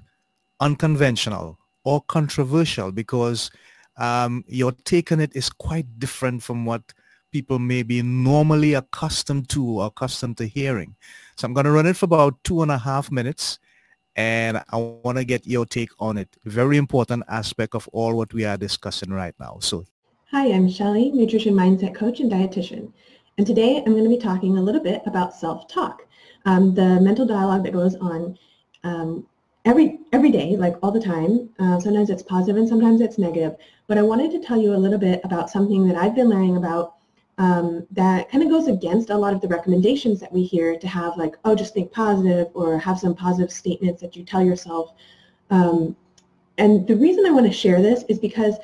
[0.63, 3.51] unconventional or controversial because
[3.97, 6.93] um, your take on it is quite different from what
[7.31, 10.95] people may be normally accustomed to or accustomed to hearing.
[11.35, 13.59] So I'm going to run it for about two and a half minutes
[14.15, 16.29] and I want to get your take on it.
[16.45, 19.57] Very important aspect of all what we are discussing right now.
[19.59, 19.85] So
[20.31, 22.93] Hi, I'm Shelly, nutrition mindset coach and dietitian.
[23.37, 26.07] And today I'm going to be talking a little bit about self-talk,
[26.45, 28.37] um, the mental dialogue that goes on
[28.83, 29.27] um,
[29.65, 31.49] every every day, like all the time.
[31.59, 33.55] Uh, sometimes it's positive and sometimes it's negative.
[33.87, 36.57] But I wanted to tell you a little bit about something that I've been learning
[36.57, 36.95] about
[37.37, 40.87] um, that kind of goes against a lot of the recommendations that we hear to
[40.87, 44.93] have like, oh, just think positive or have some positive statements that you tell yourself.
[45.49, 45.95] Um,
[46.57, 48.55] and the reason I want to share this is because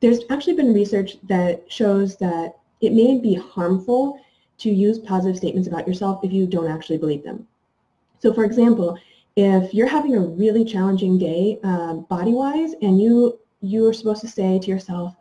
[0.00, 4.20] there's actually been research that shows that it may be harmful
[4.58, 7.46] to use positive statements about yourself if you don't actually believe them.
[8.20, 8.98] So for example,
[9.36, 14.28] if you're having a really challenging day um, body-wise and you you are supposed to
[14.28, 15.14] say to yourself,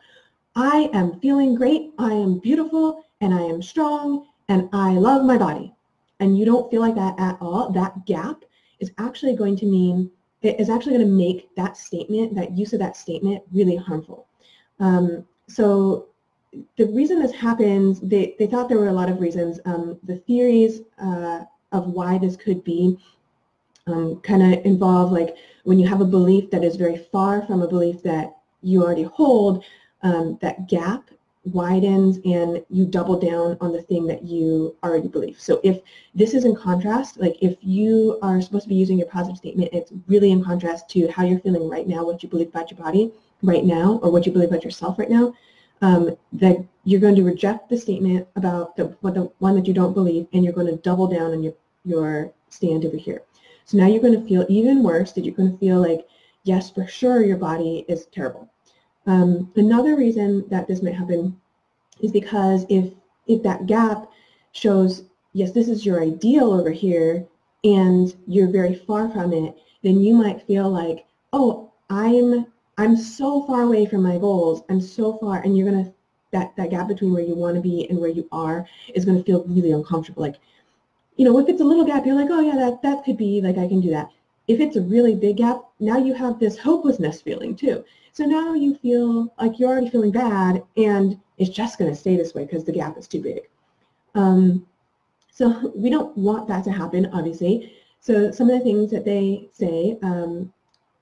[0.55, 5.37] I am feeling great, I am beautiful, and I am strong, and I love my
[5.37, 5.73] body,
[6.19, 8.43] and you don't feel like that at all, that gap
[8.79, 12.73] is actually going to mean, it is actually going to make that statement, that use
[12.73, 14.27] of that statement really harmful.
[14.79, 16.07] Um, so
[16.77, 19.59] the reason this happens, they, they thought there were a lot of reasons.
[19.65, 22.97] Um, the theories uh, of why this could be
[23.87, 27.61] um, kind of involve like when you have a belief that is very far from
[27.61, 29.63] a belief that you already hold,
[30.01, 31.09] um, that gap
[31.45, 35.39] widens and you double down on the thing that you already believe.
[35.39, 35.81] So if
[36.15, 39.69] this is in contrast, like if you are supposed to be using your positive statement,
[39.71, 42.79] it's really in contrast to how you're feeling right now, what you believe about your
[42.79, 43.11] body
[43.43, 45.33] right now, or what you believe about yourself right now,
[45.81, 49.93] um, that you're going to reject the statement about the, the one that you don't
[49.93, 53.21] believe, and you're going to double down on your, your stand over here.
[53.65, 56.07] So now you're going to feel even worse, that you're going to feel like,
[56.43, 58.49] yes, for sure, your body is terrible.
[59.07, 61.39] Um, another reason that this might happen
[62.01, 62.93] is because if
[63.27, 64.11] if that gap
[64.51, 67.27] shows, yes, this is your ideal over here,
[67.63, 72.45] and you're very far from it, then you might feel like, oh, I'm
[72.77, 74.63] I'm so far away from my goals.
[74.69, 75.91] I'm so far, and you're gonna
[76.31, 79.23] that that gap between where you want to be and where you are is gonna
[79.23, 80.21] feel really uncomfortable.
[80.21, 80.35] Like,
[81.15, 83.41] you know, if it's a little gap, you're like, oh yeah, that that could be
[83.41, 84.09] like I can do that.
[84.47, 87.83] If it's a really big gap, now you have this hopelessness feeling too.
[88.11, 92.33] So now you feel like you're already feeling bad, and it's just gonna stay this
[92.33, 93.41] way because the gap is too big.
[94.13, 94.65] Um,
[95.31, 97.73] so we don't want that to happen, obviously.
[97.99, 100.53] So some of the things that they say um,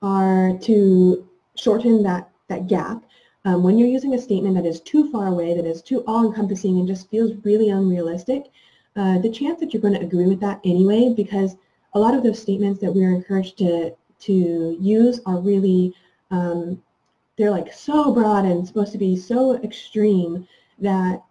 [0.02, 3.04] are to shorten that, that gap.
[3.44, 6.78] Um, when you're using a statement that is too far away, that is too all-encompassing
[6.78, 8.46] and just feels really unrealistic,
[8.96, 11.56] uh, the chance that you're going to agree with that anyway, because
[11.94, 15.94] a lot of those statements that we're encouraged to, to use are really,
[16.30, 16.82] um,
[17.36, 20.46] they're like so broad and supposed to be so extreme
[20.78, 21.22] that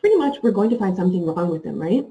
[0.00, 2.04] pretty much we're going to find something wrong with them, right?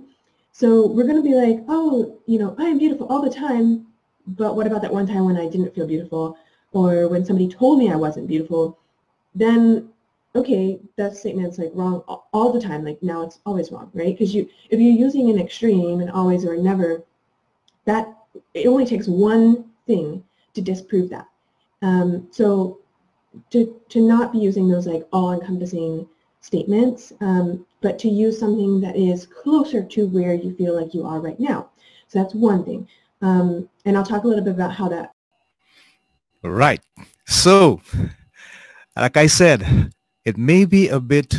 [0.51, 3.88] So we're going to be like, oh, you know, I am beautiful all the time,
[4.28, 6.38] but what about that one time when I didn't feel beautiful?
[6.74, 8.80] or when somebody told me I wasn't beautiful,
[9.36, 9.89] then
[10.36, 11.99] okay, that statement's like wrong
[12.34, 12.84] all the time.
[12.84, 14.17] Like now it's always wrong, right?
[14.17, 17.03] Because you, if you're using an extreme and always or never,
[17.86, 18.15] that
[18.53, 20.23] it only takes one thing
[20.53, 21.27] to disprove that.
[21.81, 22.79] Um, so
[23.51, 26.07] to to not be using those like all-encompassing
[26.41, 31.05] statements, um, but to use something that is closer to where you feel like you
[31.05, 31.69] are right now.
[32.07, 32.88] So that's one thing.
[33.21, 35.13] Um, and I'll talk a little bit about how that
[36.43, 36.81] Right.
[37.25, 37.81] So,
[38.97, 39.91] like I said,
[40.26, 41.36] it may be a bit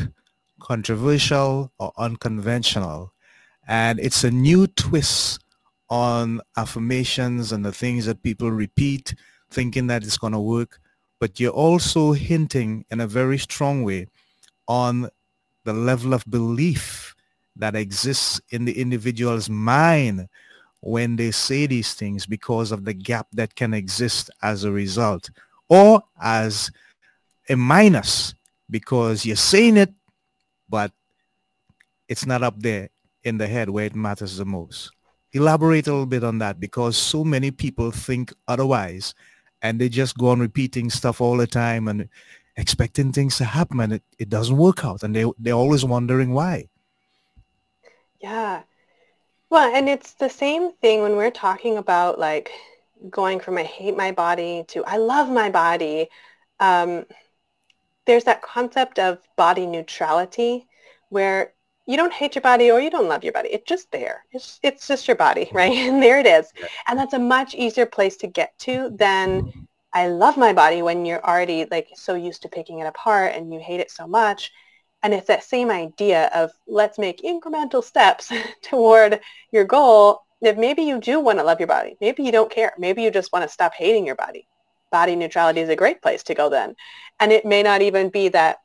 [0.60, 3.12] controversial or unconventional,
[3.66, 5.40] and it's a new twist
[5.88, 9.14] on affirmations and the things that people repeat,
[9.50, 10.80] thinking that it's going to work.
[11.20, 14.08] But you're also hinting in a very strong way
[14.66, 15.08] on
[15.64, 17.14] the level of belief
[17.56, 20.28] that exists in the individual's mind
[20.80, 25.30] when they say these things because of the gap that can exist as a result
[25.70, 26.70] or as
[27.48, 28.34] a minus
[28.70, 29.92] because you're saying it,
[30.68, 30.92] but
[32.08, 32.90] it's not up there
[33.22, 34.90] in the head where it matters the most.
[35.32, 39.14] elaborate a little bit on that because so many people think otherwise
[39.62, 42.08] and they just go on repeating stuff all the time and
[42.56, 46.32] expecting things to happen and it, it doesn't work out and they, they're always wondering
[46.32, 46.68] why.
[48.20, 48.62] Yeah.
[49.50, 52.50] Well, and it's the same thing when we're talking about like
[53.10, 56.08] going from I hate my body to I love my body.
[56.60, 57.06] Um,
[58.06, 60.66] there's that concept of body neutrality
[61.08, 61.52] where
[61.86, 63.50] you don't hate your body or you don't love your body.
[63.50, 64.24] It's just there.
[64.32, 65.72] It's, it's just your body, right?
[65.72, 66.50] And there it is.
[66.88, 69.52] And that's a much easier place to get to than
[69.92, 73.52] I love my body when you're already like so used to picking it apart and
[73.52, 74.50] you hate it so much.
[75.02, 78.32] And it's that same idea of let's make incremental steps
[78.62, 79.20] toward
[79.52, 80.22] your goal.
[80.40, 82.72] If maybe you do want to love your body, maybe you don't care.
[82.78, 84.48] Maybe you just want to stop hating your body.
[84.94, 86.76] Body neutrality is a great place to go then.
[87.18, 88.58] And it may not even be that,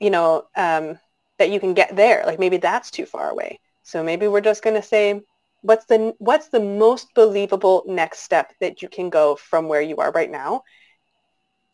[0.00, 0.98] you know, um,
[1.38, 2.22] that you can get there.
[2.24, 3.60] Like maybe that's too far away.
[3.82, 5.20] So maybe we're just going to say,
[5.60, 9.96] what's the what's the most believable next step that you can go from where you
[9.96, 10.62] are right now?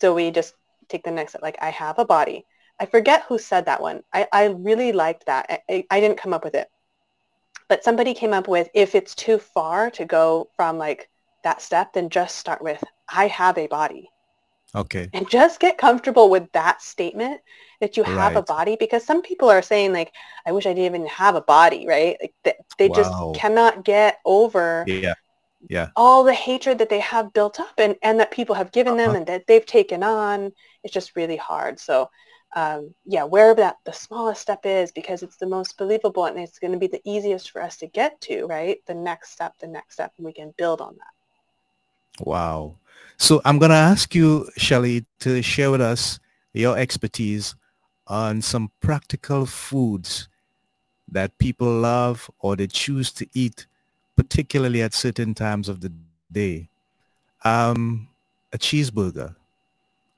[0.00, 0.54] So we just
[0.88, 1.42] take the next step.
[1.42, 2.46] Like I have a body.
[2.80, 4.02] I forget who said that one.
[4.12, 5.46] I, I really liked that.
[5.48, 6.66] I, I, I didn't come up with it.
[7.68, 11.08] But somebody came up with if it's too far to go from like
[11.44, 14.10] that step, then just start with I have a body.
[14.74, 15.08] Okay.
[15.12, 17.40] And just get comfortable with that statement
[17.80, 18.36] that you have right.
[18.36, 20.12] a body because some people are saying like,
[20.46, 22.16] I wish I didn't even have a body, right?
[22.20, 22.94] Like they, they wow.
[22.96, 25.14] just cannot get over yeah.
[25.68, 25.90] Yeah.
[25.94, 29.06] all the hatred that they have built up and, and that people have given uh-huh.
[29.06, 30.50] them and that they've taken on.
[30.82, 31.78] It's just really hard.
[31.78, 32.10] So
[32.56, 36.58] um, yeah, where that the smallest step is because it's the most believable and it's
[36.58, 38.78] going to be the easiest for us to get to, right?
[38.86, 41.23] The next step, the next step, and we can build on that.
[42.20, 42.76] Wow.
[43.16, 46.18] So I'm going to ask you, Shelly, to share with us
[46.52, 47.54] your expertise
[48.06, 50.28] on some practical foods
[51.10, 53.66] that people love or they choose to eat,
[54.16, 55.92] particularly at certain times of the
[56.30, 56.68] day.
[57.44, 58.08] Um,
[58.52, 59.34] a cheeseburger.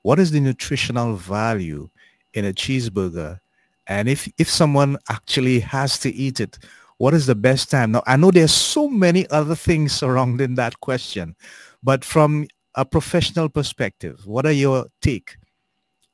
[0.03, 1.89] What is the nutritional value
[2.33, 3.39] in a cheeseburger?
[3.87, 6.57] And if, if someone actually has to eat it,
[6.97, 7.91] what is the best time?
[7.91, 11.35] Now, I know there's so many other things surrounding that question,
[11.83, 15.37] but from a professional perspective, what are your take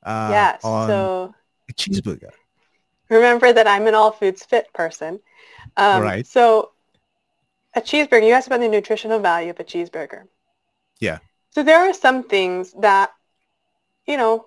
[0.02, 1.34] uh, yeah, on so
[1.68, 2.30] a cheeseburger?
[3.10, 5.20] Remember that I'm an all foods fit person.
[5.76, 6.26] Um, right.
[6.26, 6.70] So
[7.74, 10.24] a cheeseburger, you asked about the nutritional value of a cheeseburger.
[11.00, 11.18] Yeah.
[11.50, 13.10] So there are some things that,
[14.06, 14.46] you know,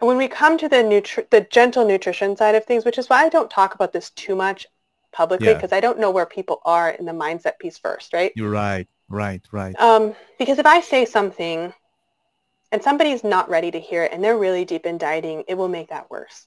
[0.00, 3.24] when we come to the nutri- the gentle nutrition side of things, which is why
[3.24, 4.66] I don't talk about this too much
[5.12, 5.78] publicly because yeah.
[5.78, 8.32] I don't know where people are in the mindset piece first, right?
[8.36, 8.86] You're right.
[9.08, 9.78] Right, right.
[9.80, 11.72] Um, because if I say something
[12.72, 15.68] and somebody's not ready to hear it and they're really deep in dieting, it will
[15.68, 16.46] make that worse.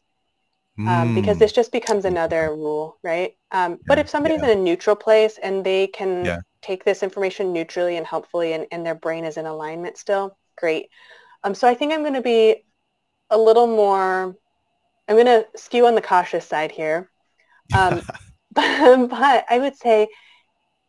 [0.88, 1.40] Um, because mm.
[1.40, 3.36] this just becomes another rule, right?
[3.52, 4.52] Um, yeah, but if somebody's yeah.
[4.52, 6.40] in a neutral place and they can yeah.
[6.62, 10.88] take this information neutrally and helpfully and, and their brain is in alignment still, great.
[11.44, 12.64] Um, so I think I'm going to be
[13.30, 14.38] a little more,
[15.10, 17.10] I'm going to skew on the cautious side here.
[17.78, 18.02] Um,
[18.52, 20.08] but, but I would say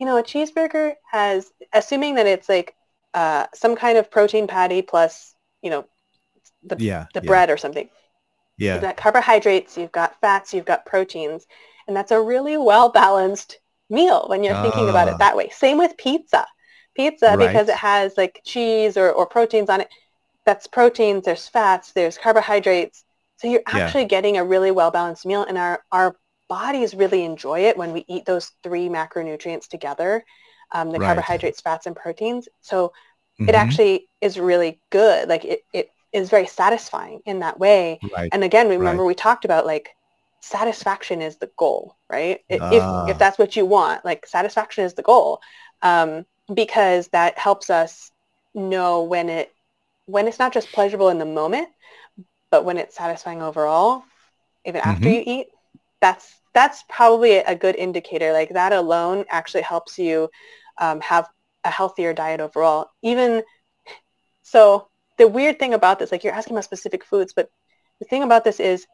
[0.00, 2.74] you know, a cheeseburger has, assuming that it's like
[3.14, 5.84] uh, some kind of protein patty plus, you know,
[6.64, 7.26] the, yeah, the yeah.
[7.26, 7.88] bread or something.
[8.56, 8.74] Yeah.
[8.74, 11.46] You've got carbohydrates, you've got fats, you've got proteins.
[11.86, 15.18] And that's a really well-balanced meal when you're uh, thinking about it ah.
[15.18, 15.50] that way.
[15.50, 16.46] Same with pizza.
[16.96, 17.38] Pizza, right.
[17.38, 19.88] because it has like cheese or, or proteins on it,
[20.46, 23.04] that's proteins, there's fats, there's carbohydrates.
[23.36, 24.08] So you're actually yeah.
[24.08, 25.44] getting a really well-balanced meal.
[25.44, 26.16] And our, our
[26.50, 30.24] bodies really enjoy it when we eat those three macronutrients together,
[30.72, 31.06] um, the right.
[31.06, 32.48] carbohydrates, fats, and proteins.
[32.60, 33.48] So mm-hmm.
[33.48, 35.28] it actually is really good.
[35.28, 38.00] Like it, it is very satisfying in that way.
[38.12, 38.28] Right.
[38.32, 39.08] And again, remember right.
[39.08, 39.90] we talked about like
[40.40, 42.40] satisfaction is the goal, right?
[42.48, 43.12] If, if ah.
[43.12, 45.40] that's what you want, like satisfaction is the goal
[45.82, 48.10] um, because that helps us
[48.54, 49.54] know when it
[50.06, 51.68] when it's not just pleasurable in the moment,
[52.50, 54.02] but when it's satisfying overall,
[54.64, 55.28] even after mm-hmm.
[55.28, 55.46] you eat,
[56.00, 58.32] that's that's probably a good indicator.
[58.32, 60.28] Like that alone actually helps you
[60.78, 61.28] um, have
[61.64, 62.90] a healthier diet overall.
[63.02, 63.42] Even
[64.42, 64.88] so,
[65.18, 67.50] the weird thing about this, like you're asking about specific foods, but
[68.00, 68.86] the thing about this is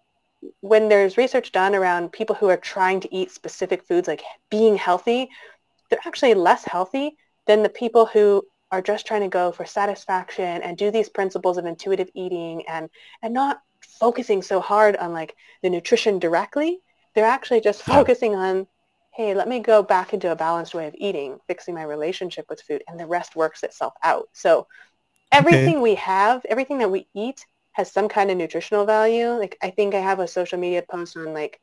[0.60, 4.76] when there's research done around people who are trying to eat specific foods, like being
[4.76, 5.30] healthy,
[5.88, 8.42] they're actually less healthy than the people who
[8.72, 12.90] are just trying to go for satisfaction and do these principles of intuitive eating and,
[13.22, 16.80] and not focusing so hard on like the nutrition directly
[17.16, 18.66] they're actually just focusing on,
[19.10, 22.60] hey, let me go back into a balanced way of eating, fixing my relationship with
[22.60, 24.28] food, and the rest works itself out.
[24.34, 24.66] So
[25.32, 25.78] everything okay.
[25.78, 29.30] we have, everything that we eat has some kind of nutritional value.
[29.30, 31.58] Like I think I have a social media post on like,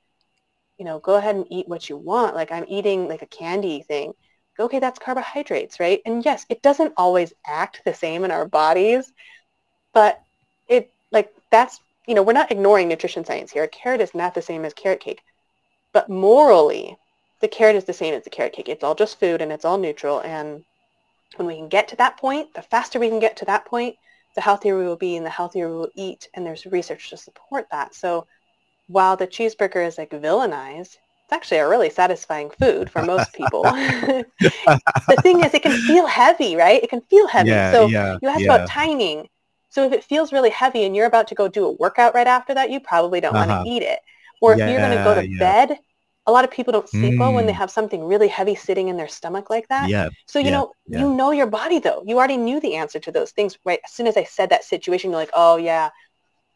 [0.79, 2.35] you know, go ahead and eat what you want.
[2.35, 4.13] Like I'm eating like a candy thing.
[4.59, 6.01] okay, that's carbohydrates, right?
[6.03, 9.13] And yes, it doesn't always act the same in our bodies,
[9.93, 10.19] but
[10.67, 13.63] it like that's, you know, we're not ignoring nutrition science here.
[13.63, 15.21] A carrot is not the same as carrot cake.
[15.93, 16.97] But morally,
[17.39, 18.69] the carrot is the same as the carrot cake.
[18.69, 20.19] It's all just food and it's all neutral.
[20.21, 20.65] And
[21.37, 23.97] when we can get to that point, the faster we can get to that point,
[24.35, 26.29] the healthier we will be and the healthier we will eat.
[26.33, 27.95] And there's research to support that.
[27.95, 28.27] So
[28.87, 30.81] while the cheeseburger is like villainized,
[31.25, 33.73] it's actually a really satisfying food for most people.
[35.07, 36.83] the thing is, it can feel heavy, right?
[36.83, 37.63] It can feel heavy.
[37.63, 38.45] Yeah, so yeah, you asked yeah.
[38.45, 39.27] about timing.
[39.69, 42.27] So if it feels really heavy and you're about to go do a workout right
[42.27, 43.37] after that, you probably don't Uh-huh.
[43.37, 43.99] want to eat it.
[44.43, 45.39] Or if you're going to go to yeah.
[45.39, 45.67] bed,
[46.25, 47.63] a lot of people don't sleep well when they Mm.
[47.63, 49.89] have something really heavy sitting in their stomach like that.
[49.89, 50.07] Yeah.
[50.25, 50.99] So you yeah, know, yeah.
[50.99, 52.01] you know your body though.
[52.05, 53.79] You already knew the answer to those things, right?
[53.87, 55.89] As soon as I said that situation, you're like, oh yeah.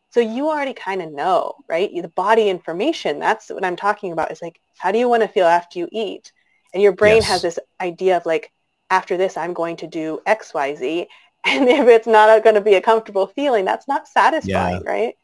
[0.10, 1.90] So you already kind of know, right?
[1.94, 4.32] The body information, that's what I'm talking about.
[4.32, 6.32] Is like, how do you want to feel after you eat?
[6.74, 8.52] And your brain has this idea of like,
[8.90, 11.08] after this, I'm going to do X, Y, Z.
[11.46, 15.16] And if it's not going to be a comfortable feeling, that's not satisfying, right?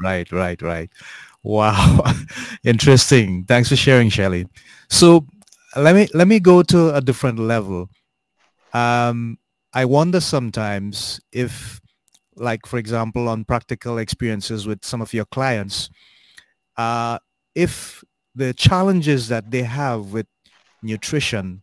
[0.00, 0.90] Right, right, right.
[1.42, 2.02] Wow.
[2.64, 3.44] Interesting.
[3.44, 4.46] Thanks for sharing, Shelly.
[4.90, 5.26] So
[5.76, 7.88] let me let me go to a different level.
[8.72, 9.38] Um,
[9.72, 11.80] I wonder sometimes if,
[12.36, 15.90] like for example, on practical experiences with some of your clients,
[16.76, 17.18] uh,
[17.54, 18.02] if
[18.34, 20.26] the challenges that they have with
[20.82, 21.62] nutrition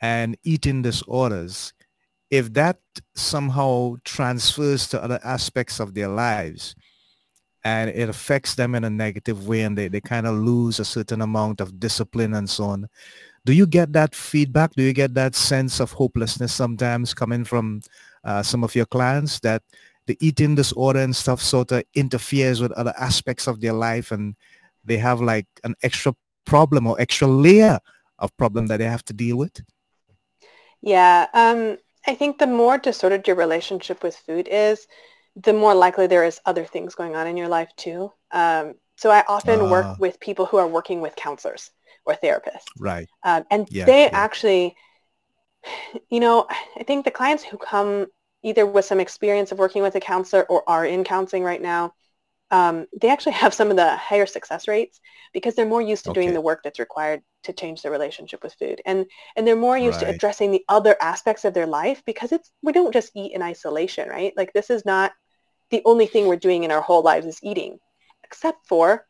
[0.00, 1.72] and eating disorders,
[2.30, 2.78] if that
[3.14, 6.74] somehow transfers to other aspects of their lives,
[7.64, 10.84] and it affects them in a negative way and they, they kind of lose a
[10.84, 12.88] certain amount of discipline and so on.
[13.46, 14.72] Do you get that feedback?
[14.74, 17.80] Do you get that sense of hopelessness sometimes coming from
[18.22, 19.62] uh, some of your clients that
[20.06, 24.34] the eating disorder and stuff sort of interferes with other aspects of their life and
[24.84, 27.78] they have like an extra problem or extra layer
[28.18, 29.62] of problem that they have to deal with?
[30.82, 34.86] Yeah, um, I think the more disordered your relationship with food is,
[35.36, 38.12] the more likely there is other things going on in your life too.
[38.30, 39.68] Um, so I often Ah.
[39.68, 41.70] work with people who are working with counselors
[42.06, 42.66] or therapists.
[42.78, 43.08] Right.
[43.24, 44.10] Um, and Yeah, they yeah.
[44.12, 44.76] actually,
[46.10, 48.06] you know, I think the clients who come
[48.42, 51.94] either with some experience of working with a counselor or are in counseling right now,
[52.50, 55.00] um, they actually have some of the higher success rates
[55.34, 58.54] because they're more used to doing the work that's required to change their relationship with
[58.54, 58.82] food.
[58.86, 59.06] And,
[59.36, 62.72] and they're more used to addressing the other aspects of their life because it's, we
[62.72, 64.32] don't just eat in isolation, right?
[64.36, 65.12] Like this is not
[65.74, 67.80] the only thing we're doing in our whole lives is eating,
[68.24, 69.06] except for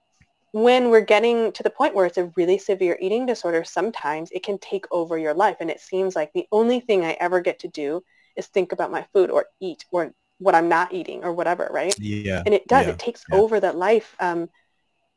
[0.52, 4.44] when we're getting to the point where it's a really severe eating disorder, sometimes it
[4.44, 5.58] can take over your life.
[5.60, 8.02] And it seems like the only thing I ever get to do
[8.36, 11.98] is think about my food or eat or what I'm not eating or whatever, right?
[11.98, 12.46] Yeah.
[12.46, 12.86] And it does.
[12.86, 13.40] yeah, It takes yeah.
[13.40, 14.14] over that life.
[14.20, 14.48] Um,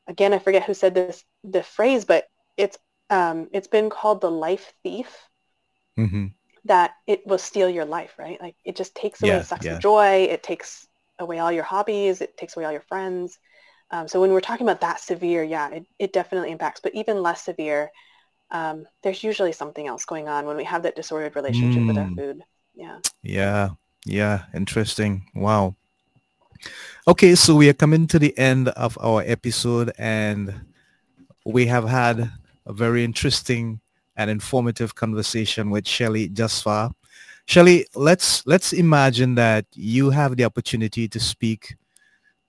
[0.07, 2.25] again, I forget who said this, the phrase, but
[2.57, 2.77] it's
[3.09, 5.29] um, it's been called the life thief.
[5.97, 6.27] hmm
[6.65, 8.39] That it will steal your life, right?
[8.41, 9.79] Like it just takes away, Yeah, sucks yeah.
[9.79, 10.27] joy.
[10.29, 10.86] It takes
[11.19, 12.21] away all your hobbies.
[12.21, 13.39] It takes away all your friends.
[13.91, 16.81] Um, so when we're talking about that severe, yeah, it, it definitely impacts.
[16.81, 17.91] But even less severe,
[18.51, 22.07] um, there's usually something else going on when we have that disordered relationship with our
[22.07, 22.15] Mm.
[22.15, 22.41] food.
[22.75, 22.99] Yeah.
[23.23, 23.69] Yeah,
[24.05, 25.25] yeah, interesting.
[25.35, 25.75] Wow.
[27.07, 30.53] Okay, so we are coming to the end of our episode and
[31.45, 32.31] we have had
[32.65, 33.79] a very interesting
[34.15, 36.63] and informative conversation with Shelly just
[37.47, 37.65] far.
[37.65, 41.75] Shelly, let's let's imagine that you have the opportunity to speak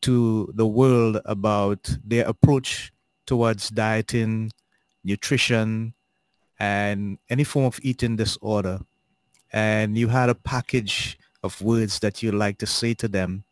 [0.03, 2.93] to the world about their approach
[3.27, 4.51] towards dieting,
[5.05, 5.95] nutrition,
[6.61, 8.81] and any form of eating disorder
[9.53, 13.45] and you had a package of words that you like to say to them,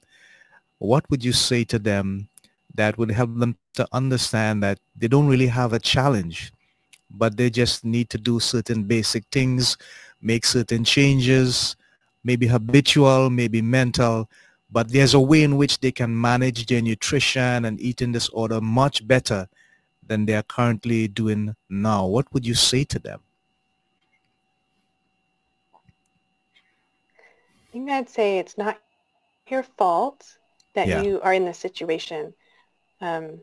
[0.79, 2.29] what would you say to them
[2.75, 6.53] that would help them to understand that they don't really have a challenge,
[7.11, 9.77] but they just need to do certain basic things,
[10.21, 11.77] make certain changes,
[12.25, 14.29] maybe habitual, maybe mental,
[14.71, 19.07] but there's a way in which they can manage their nutrition and eating disorder much
[19.07, 19.49] better
[20.07, 22.07] than they are currently doing now.
[22.07, 23.21] What would you say to them?
[27.69, 28.81] I think I'd say it's not
[29.49, 30.39] your fault
[30.75, 31.03] that Yeah.
[31.03, 32.35] you are in this situation.
[33.01, 33.41] Um,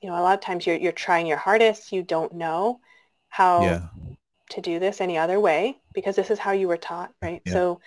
[0.00, 1.92] you know, a lot of times you're, you're trying your hardest.
[1.92, 2.80] You don't know
[3.28, 3.88] how Yeah.
[4.50, 7.42] To do this any other way because this is how you were taught, right?
[7.44, 7.52] Yeah.
[7.52, 7.80] So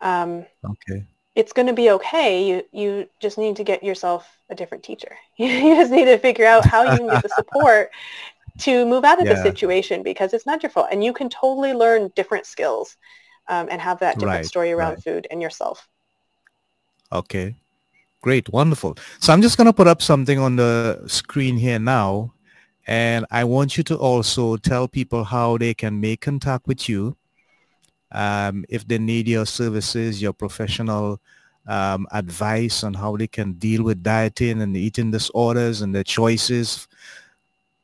[0.00, 1.06] um, Okay.
[1.34, 2.46] it's going to be okay.
[2.48, 5.16] You, you just need to get yourself a different teacher.
[5.36, 7.90] you just need to figure out how you can get the support
[8.60, 10.88] to move out of the situation because it's not your fault.
[10.92, 12.96] And you can totally learn different skills
[13.48, 15.02] um, and have that different Right, story around right.
[15.02, 15.88] food and yourself.
[17.12, 17.56] Okay.
[18.22, 18.48] Great.
[18.52, 18.96] Wonderful.
[19.20, 22.34] So I'm just going to put up something on the screen here now.
[22.86, 27.16] And I want you to also tell people how they can make contact with you
[28.10, 31.20] um, if they need your services, your professional
[31.66, 36.88] um, advice on how they can deal with dieting and eating disorders and their choices.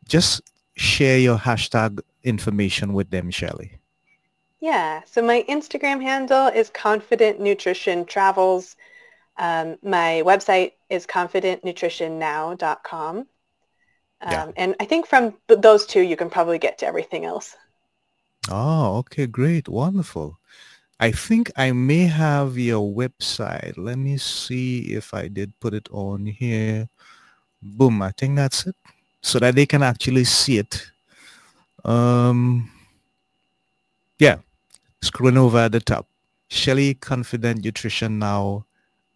[0.06, 0.42] Just
[0.76, 3.78] share your hashtag information with them, Shelly.
[4.60, 8.74] Yeah, so my Instagram handle is Confident Nutrition Travels.
[9.36, 13.26] Um, my website is confidentnutritionnow.com.
[14.20, 14.50] Um, yeah.
[14.56, 17.56] And I think from those two, you can probably get to everything else.
[18.50, 19.68] Oh, okay, great.
[19.68, 20.38] Wonderful.
[21.00, 23.74] I think I may have your website.
[23.76, 26.88] Let me see if I did put it on here.
[27.62, 28.74] Boom, I think that's it.
[29.22, 30.90] So that they can actually see it.
[31.84, 32.70] Um,
[34.18, 34.38] yeah,
[35.00, 36.08] scrolling over at the top.
[36.48, 38.66] Shelly Confident Nutrition Now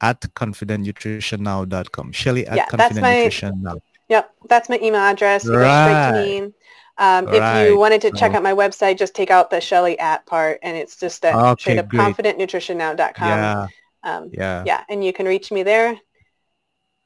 [0.01, 2.13] at confidentnutritionnow.com.
[2.13, 3.79] Shelly at yeah, Confident Nutrition Now.
[4.13, 5.47] Yep, that's my email address.
[5.47, 6.11] You right.
[6.11, 6.53] straight to me.
[6.99, 7.63] Um, right.
[7.63, 10.59] If you wanted to check out my website, just take out the Shelly at part,
[10.63, 13.27] and it's just a okay, straight up confidentnutritionnow.com.
[13.27, 13.67] Yeah.
[14.03, 14.65] Um, yeah.
[14.67, 15.99] Yeah, and you can reach me there.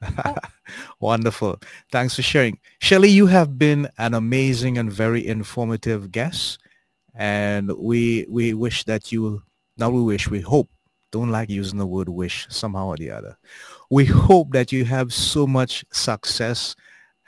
[0.99, 1.61] Wonderful.
[1.93, 2.59] Thanks for sharing.
[2.81, 6.59] Shelly, you have been an amazing and very informative guest.
[7.15, 9.43] And we we wish that you,
[9.77, 10.69] now we wish, we hope,
[11.13, 13.37] don't like using the word wish somehow or the other.
[13.89, 16.75] We hope that you have so much success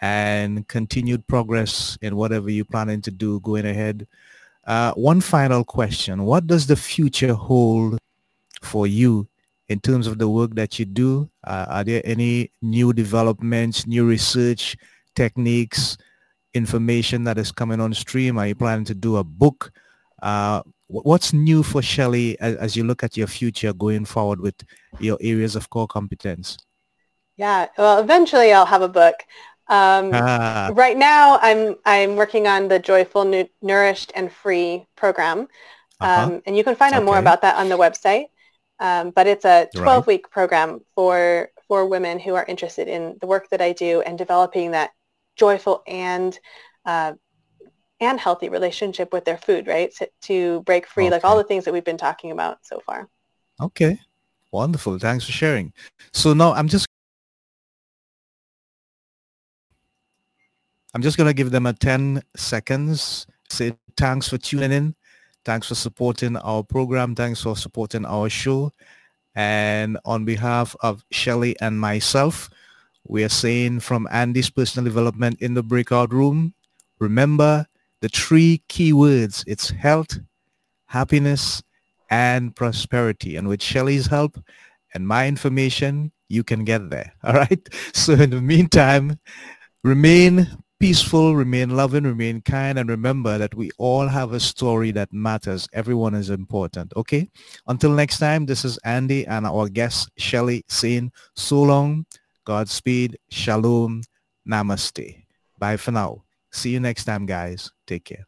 [0.01, 4.07] and continued progress in whatever you're planning to do going ahead.
[4.65, 6.23] Uh, one final question.
[6.23, 7.97] What does the future hold
[8.61, 9.27] for you
[9.67, 11.29] in terms of the work that you do?
[11.43, 14.77] Uh, are there any new developments, new research
[15.15, 15.97] techniques,
[16.53, 18.37] information that is coming on stream?
[18.37, 19.71] Are you planning to do a book?
[20.21, 24.55] Uh, what's new for Shelly as, as, you look at your future going forward with
[24.99, 26.57] your areas of core competence?
[27.37, 29.15] Yeah, well, eventually I'll have a book.
[29.69, 30.71] Um, ah.
[30.73, 35.47] Right now, I'm I'm working on the Joyful, nu- Nourished, and Free program,
[36.01, 36.23] uh-huh.
[36.23, 37.05] um, and you can find out okay.
[37.05, 38.25] more about that on the website.
[38.79, 40.31] Um, but it's a 12-week right.
[40.31, 44.71] program for for women who are interested in the work that I do and developing
[44.71, 44.91] that
[45.35, 46.37] joyful and
[46.85, 47.13] uh,
[47.99, 49.93] and healthy relationship with their food, right?
[49.93, 51.11] So, to break free, okay.
[51.11, 53.07] like all the things that we've been talking about so far.
[53.61, 53.99] Okay,
[54.51, 54.97] wonderful.
[54.97, 55.73] Thanks for sharing.
[56.13, 56.88] So now I'm just
[60.93, 63.27] I'm just going to give them a 10 seconds.
[63.49, 64.95] Say thanks for tuning in.
[65.45, 67.15] Thanks for supporting our program.
[67.15, 68.71] Thanks for supporting our show.
[69.35, 72.49] And on behalf of Shelly and myself,
[73.07, 76.53] we are saying from Andy's Personal Development in the Breakout Room,
[76.99, 77.65] remember
[78.01, 79.43] the three key words.
[79.47, 80.19] It's health,
[80.87, 81.63] happiness,
[82.09, 83.35] and prosperity.
[83.35, 84.37] And with Shelly's help
[84.93, 87.13] and my information, you can get there.
[87.23, 87.69] All right.
[87.93, 89.19] So in the meantime,
[89.83, 90.47] remain
[90.79, 95.67] peaceful, remain loving, remain kind, and remember that we all have a story that matters.
[95.73, 97.29] Everyone is important, okay?
[97.67, 102.05] Until next time, this is Andy and our guest, Shelly, saying so long,
[102.45, 104.01] Godspeed, Shalom,
[104.49, 105.23] Namaste.
[105.57, 106.23] Bye for now.
[106.51, 107.71] See you next time, guys.
[107.85, 108.25] Take care.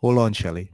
[0.00, 0.70] Hold on, Shelly.